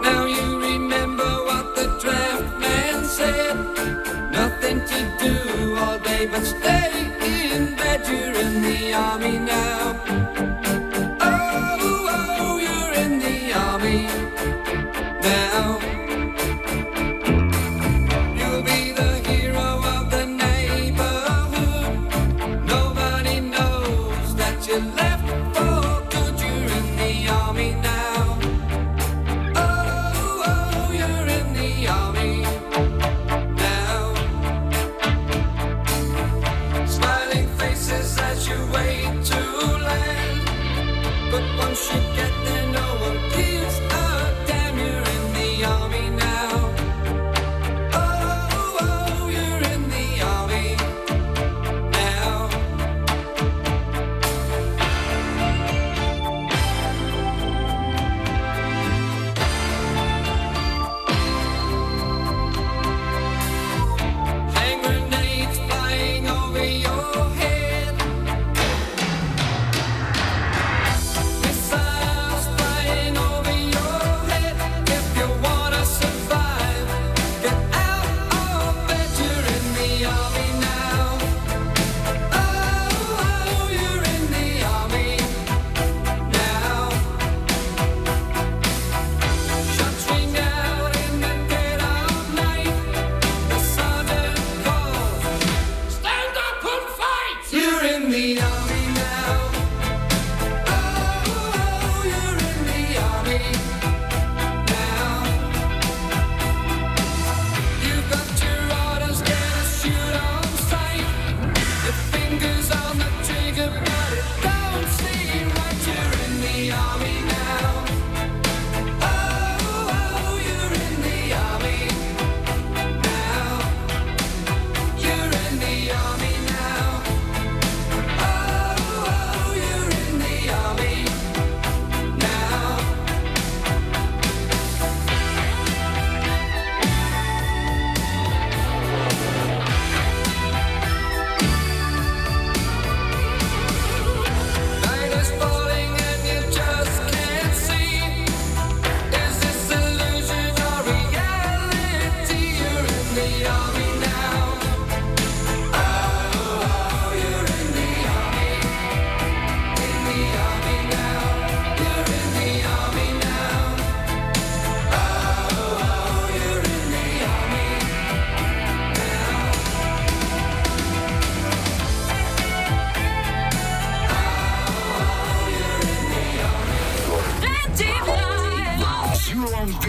[0.01, 3.57] Now you remember what the draft man said.
[4.31, 6.93] Nothing to do all day but stay
[7.51, 8.07] in bed.
[8.07, 10.26] You're in the army now.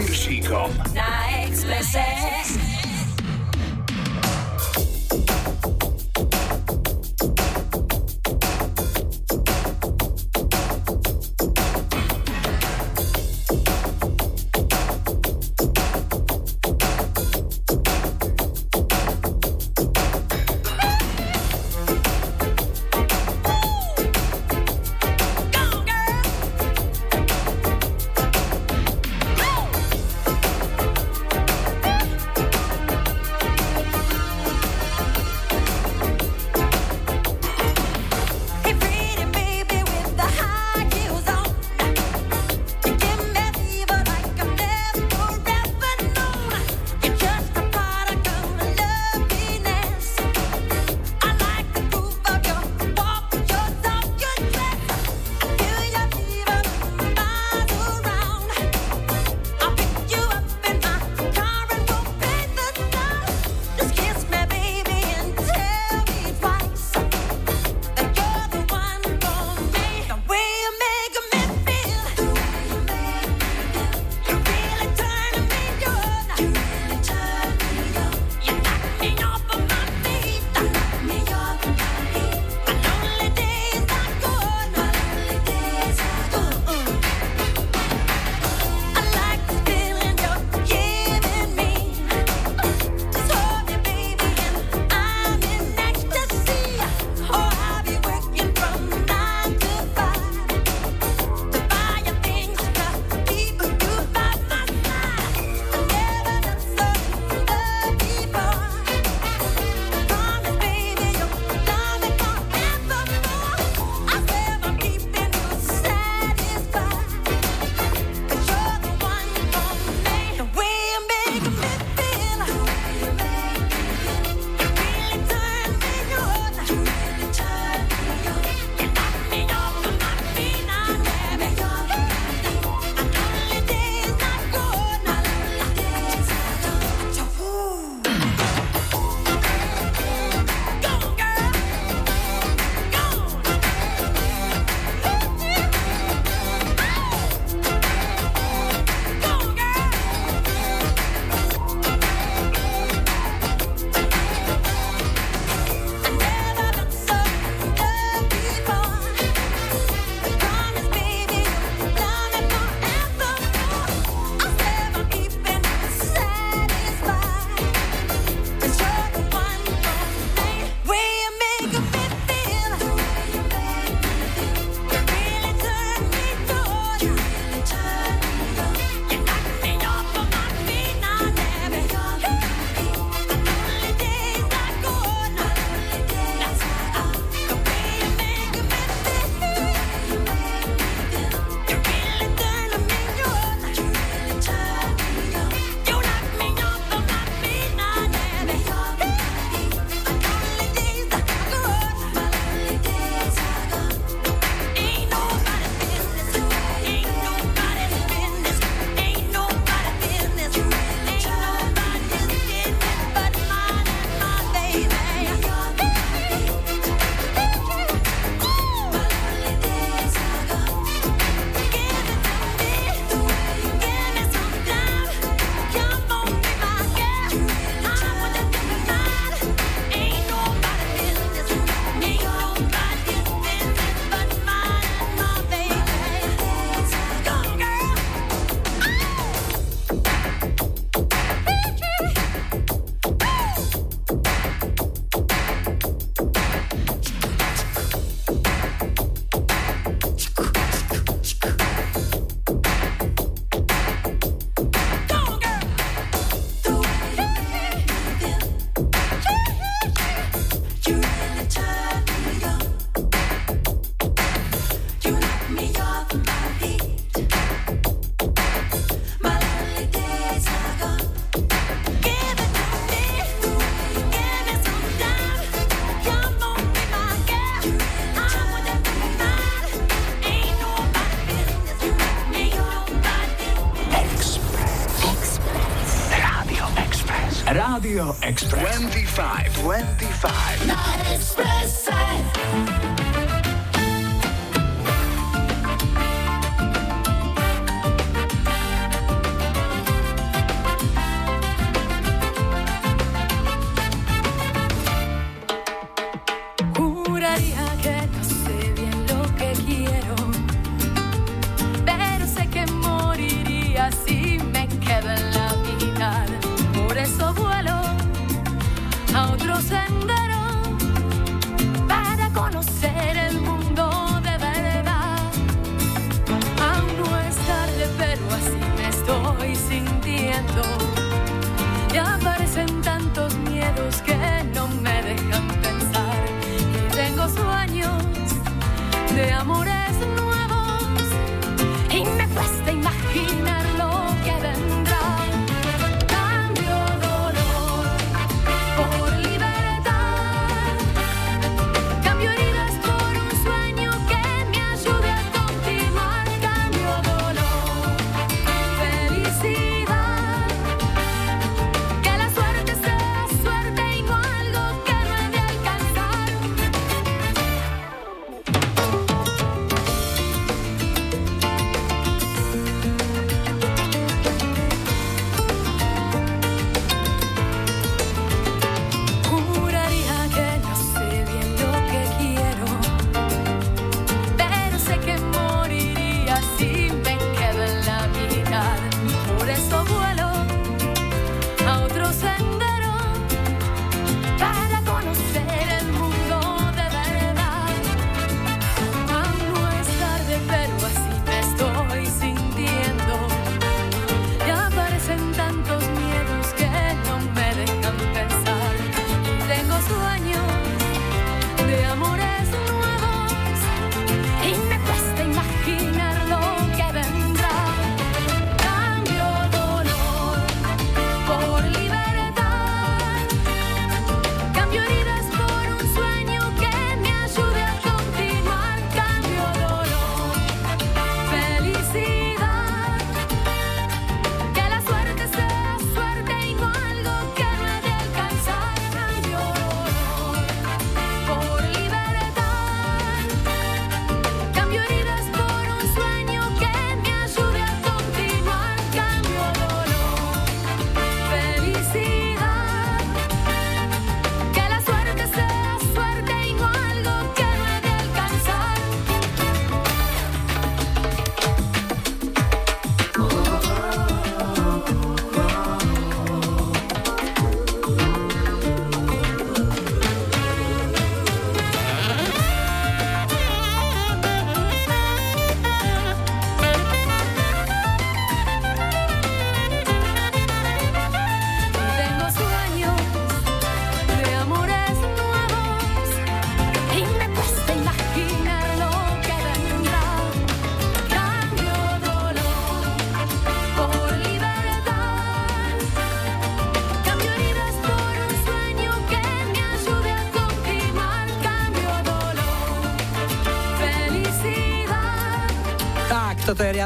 [0.08, 0.70] Julom Piršíkom.
[0.94, 2.67] Na Expresse.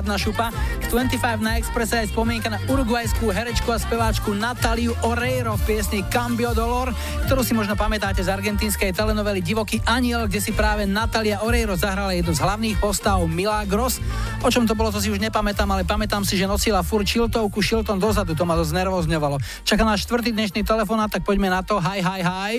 [0.02, 0.50] Je riadna šupa.
[0.90, 6.50] 25 na Expresse aj spomienka na uruguajskú herečku a speváčku Nataliu Oreiro v piesni Cambio
[6.50, 6.90] Dolor,
[7.30, 12.18] ktorú si možno pamätáte z argentínskej telenovely Divoký aniel, kde si práve Natalia Oreiro zahrala
[12.18, 14.02] jednu z hlavných postav Milagros.
[14.42, 17.62] O čom to bolo, to si už nepamätám, ale pamätám si, že nosila fur šiltovku
[17.62, 19.38] šiltom dozadu, to ma dosť nervozňovalo.
[19.62, 21.78] Čaká náš štvrtý dnešný telefonát, tak poďme na to.
[21.78, 22.54] Hi, hi, hi.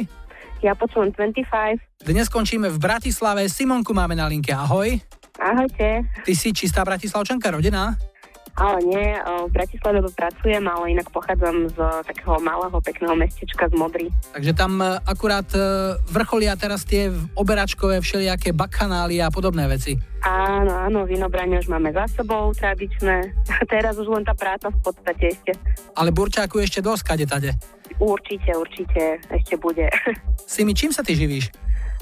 [0.63, 2.07] Ja počúvam 25.
[2.07, 3.51] Dnes skončíme v Bratislave.
[3.51, 4.55] Simonku máme na linke.
[4.55, 4.95] Ahoj.
[5.43, 6.07] Ahojte.
[6.23, 7.99] Ty si čistá bratislavčanka, rodina?
[8.53, 14.13] Ale nie, v Bratislave pracujem, ale inak pochádzam z takého malého, pekného mestečka z Modry.
[14.29, 15.57] Takže tam e, akurát e,
[16.05, 19.97] vrcholia teraz tie oberačkové všelijaké bakanály a podobné veci.
[20.21, 23.33] Áno, áno, vinobranie už máme za sebou, tradičné.
[23.73, 25.57] Teraz už len tá práca v podstate ešte.
[25.97, 27.57] Ale burčáku ešte dosť, kade tade.
[27.97, 29.89] Určite, určite, ešte bude.
[30.53, 31.49] Si mi čím sa ty živíš?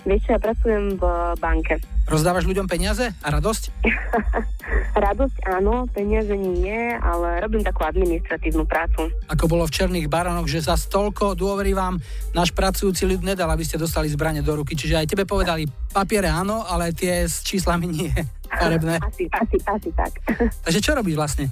[0.01, 1.03] Vieš čo, ja pracujem v
[1.37, 1.77] banke.
[2.09, 3.85] Rozdávaš ľuďom peniaze a radosť?
[5.05, 9.13] Radosť áno, peniaze nie, ale robím takú administratívnu prácu.
[9.29, 12.01] Ako bolo v Černých baronoch, že za stolko dôvery vám
[12.33, 14.73] náš pracujúci ľud nedal, aby ste dostali zbranie do ruky.
[14.73, 18.11] Čiže aj tebe povedali papiere áno, ale tie s číslami nie.
[18.59, 18.99] Farebné.
[18.99, 20.11] Asi, asi, asi tak.
[20.65, 21.47] Takže čo robíš vlastne?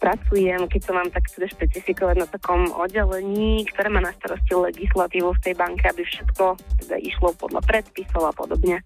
[0.00, 5.32] Pracujem, keď to mám tak teda špecifikovať na takom oddelení, ktoré má na starosti legislatívu
[5.32, 6.44] v tej banke, aby všetko
[6.84, 8.84] teda išlo podľa predpisov a podobne.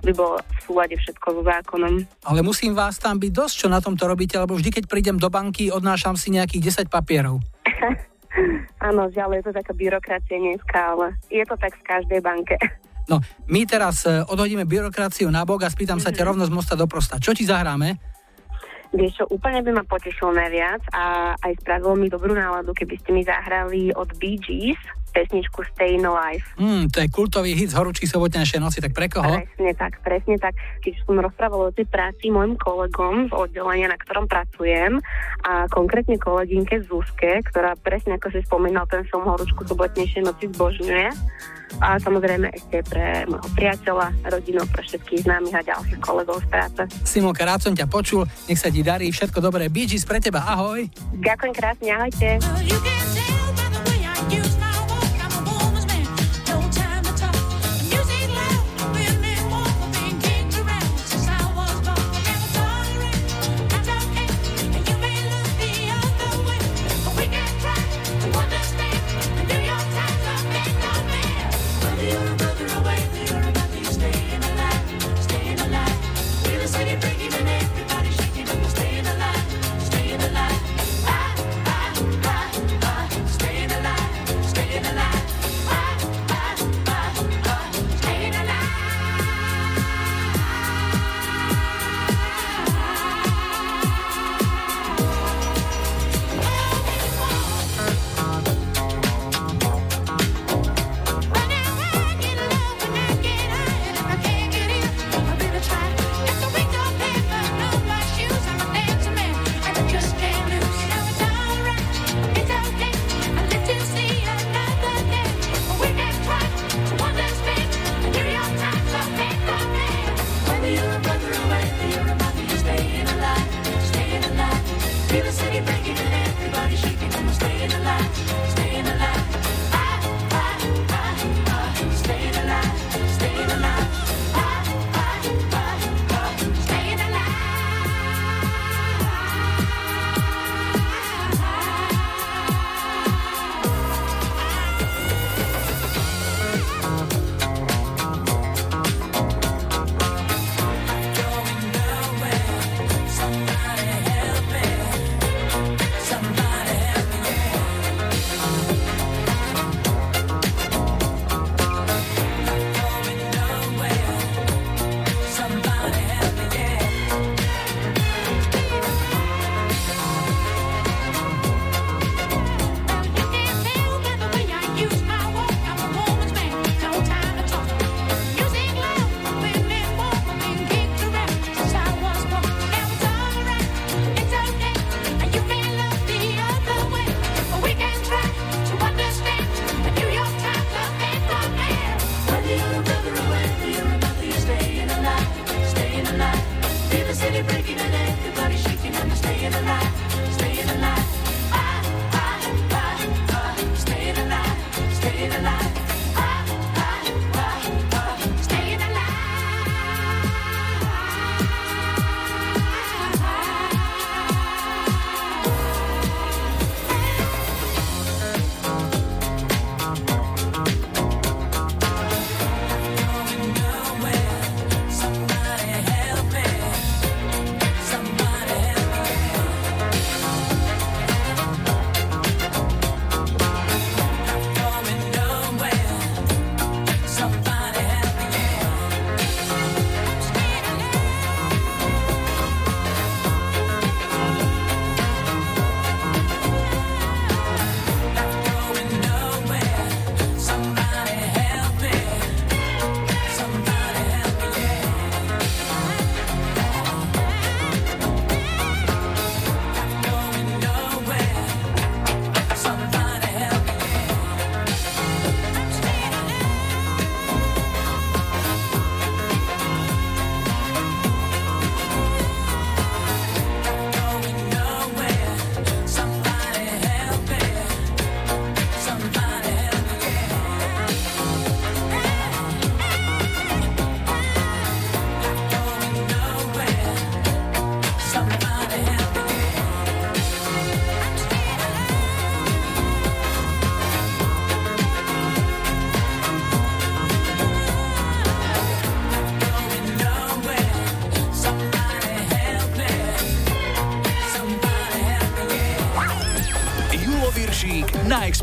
[0.00, 1.94] By bolo v súlade všetko so zákonom.
[2.24, 5.28] Ale musím vás tam byť dosť, čo na tomto robíte, lebo vždy, keď prídem do
[5.28, 7.40] banky, odnášam si nejakých 10 papierov.
[8.88, 12.56] Áno, žiaľ, je to taká byrokracia dneska, ale je to tak v každej banke.
[13.10, 13.18] No,
[13.50, 16.86] my teraz e, odhodíme byrokraciu na bok a spýtam sa ťa rovno z mosta do
[16.86, 17.18] prosta.
[17.18, 18.09] Čo ti zahráme?
[18.90, 23.10] Vieš čo, úplne by ma potešil najviac a aj spravilo mi dobrú náladu, keby ste
[23.14, 26.42] mi zahrali od Bee Gees pesničku Stayin' Alive.
[26.56, 29.42] Hmm, to je kultový hit z horúčky sobotnejšej noci, tak pre koho?
[29.42, 30.54] Presne tak, presne tak.
[30.80, 35.02] Keď som rozprávala o tej práci mojim kolegom z oddelenia, na ktorom pracujem
[35.44, 41.08] a konkrétne kolegynke Zuzke, ktorá presne ako si spomínal, ten film Horúčku sobotnejšej noci zbožňuje.
[41.78, 46.82] A samozrejme ešte pre môjho priateľa, rodinu, pre všetkých známych a ďalších kolegov z práce.
[47.06, 49.70] Simonka, rád som ťa počul, nech sa ti darí, všetko dobré.
[49.70, 50.82] Bee Gees pre teba, ahoj.
[51.22, 52.28] Ďakujem krásne, ahojte.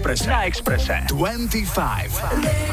[0.07, 0.27] Expresse.
[0.27, 0.93] Na Expresse.
[1.11, 2.66] 25.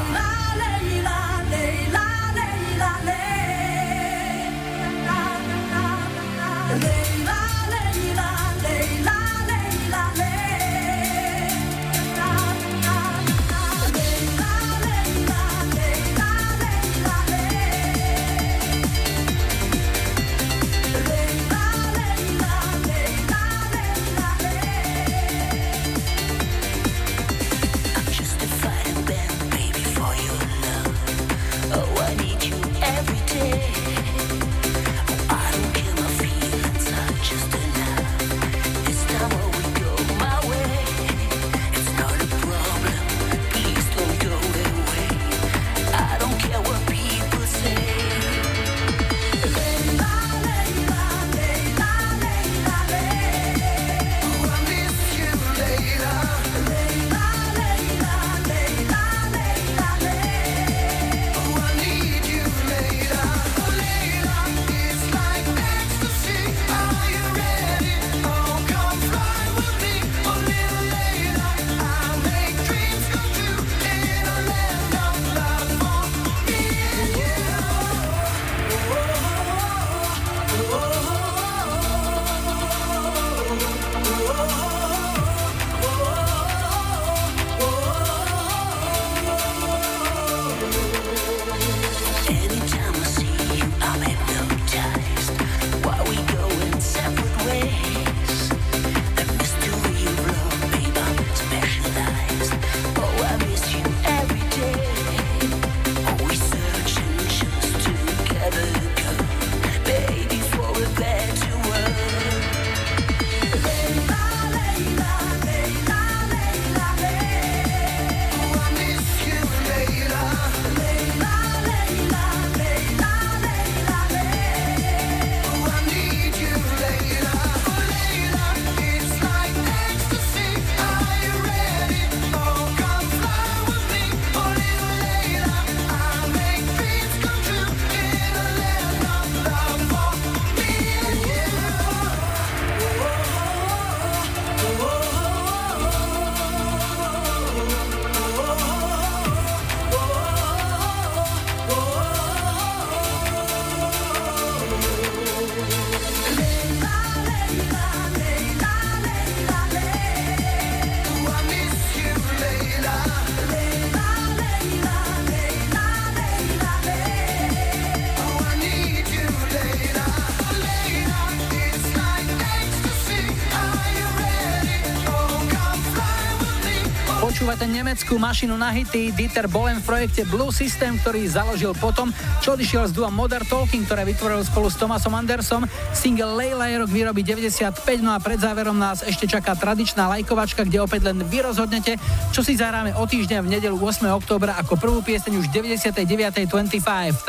[177.94, 182.10] Nemeckú mašinu na hity Dieter Bohlen v projekte Blue System, ktorý založil potom,
[182.42, 185.62] čo odišiel z dua Modern Talking, ktoré vytvoril spolu s Thomasom Andersom.
[185.94, 190.66] Single Layla je rok výroby 95, no a pred záverom nás ešte čaká tradičná lajkovačka,
[190.66, 191.94] kde opäť len vy rozhodnete,
[192.34, 194.10] čo si zahráme o týždeň v nedelu 8.
[194.10, 196.50] októbra ako prvú pieseň už 99.25.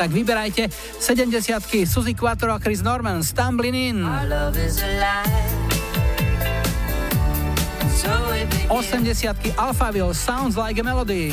[0.02, 0.66] Tak vyberajte
[0.98, 4.02] 70 Suzy Quattro a Chris Norman, Stumbling In.
[4.02, 5.55] Our love is alive.
[8.68, 11.32] 80 Alphaville, Sounds Like a Melody.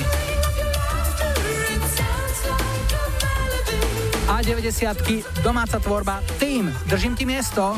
[4.29, 7.77] A 90 domáca tvorba Team, držím ti miesto.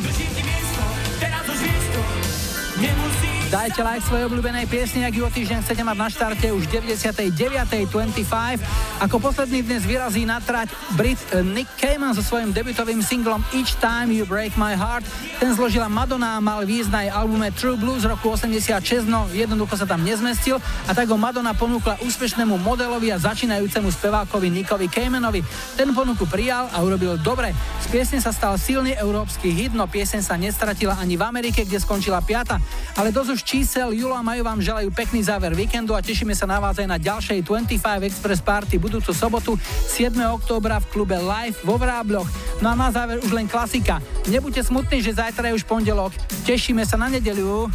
[3.45, 8.60] Dajte like svojej obľúbenej piesni, ak ju o týždeň chcete mať na štarte už 99.25.
[8.96, 13.76] Ako posledný dnes vyrazí na trať Brit eh, Nick Cayman so svojím debutovým singlom Each
[13.84, 15.04] Time You Break My Heart.
[15.44, 19.84] Ten zložila Madonna a mal výjsť albume True Blues z roku 86, no jednoducho sa
[19.84, 25.44] tam nezmestil a tak ho Madonna ponúkla úspešnému modelovi a začínajúcemu spevákovi Nickovi Caymanovi.
[25.76, 27.52] Ten ponuku prijal a urobil dobre.
[27.84, 31.84] Z piesne sa stal silný európsky hit, no pieseň sa nestratila ani v Amerike, kde
[31.84, 32.64] skončila piata.
[32.96, 36.48] Ale dosť už čísel, Julo a Majú vám želajú pekný záver víkendu a tešíme sa
[36.48, 39.52] na vás aj na ďalšej 25 Express Party budúcu sobotu
[39.90, 40.14] 7.
[40.38, 42.30] októbra v klube Live vo Vrábľoch.
[42.62, 43.98] No a na záver už len klasika.
[44.30, 46.14] Nebuďte smutní, že zajtra je už pondelok.
[46.45, 47.66] Tešíme sa na nedeliu.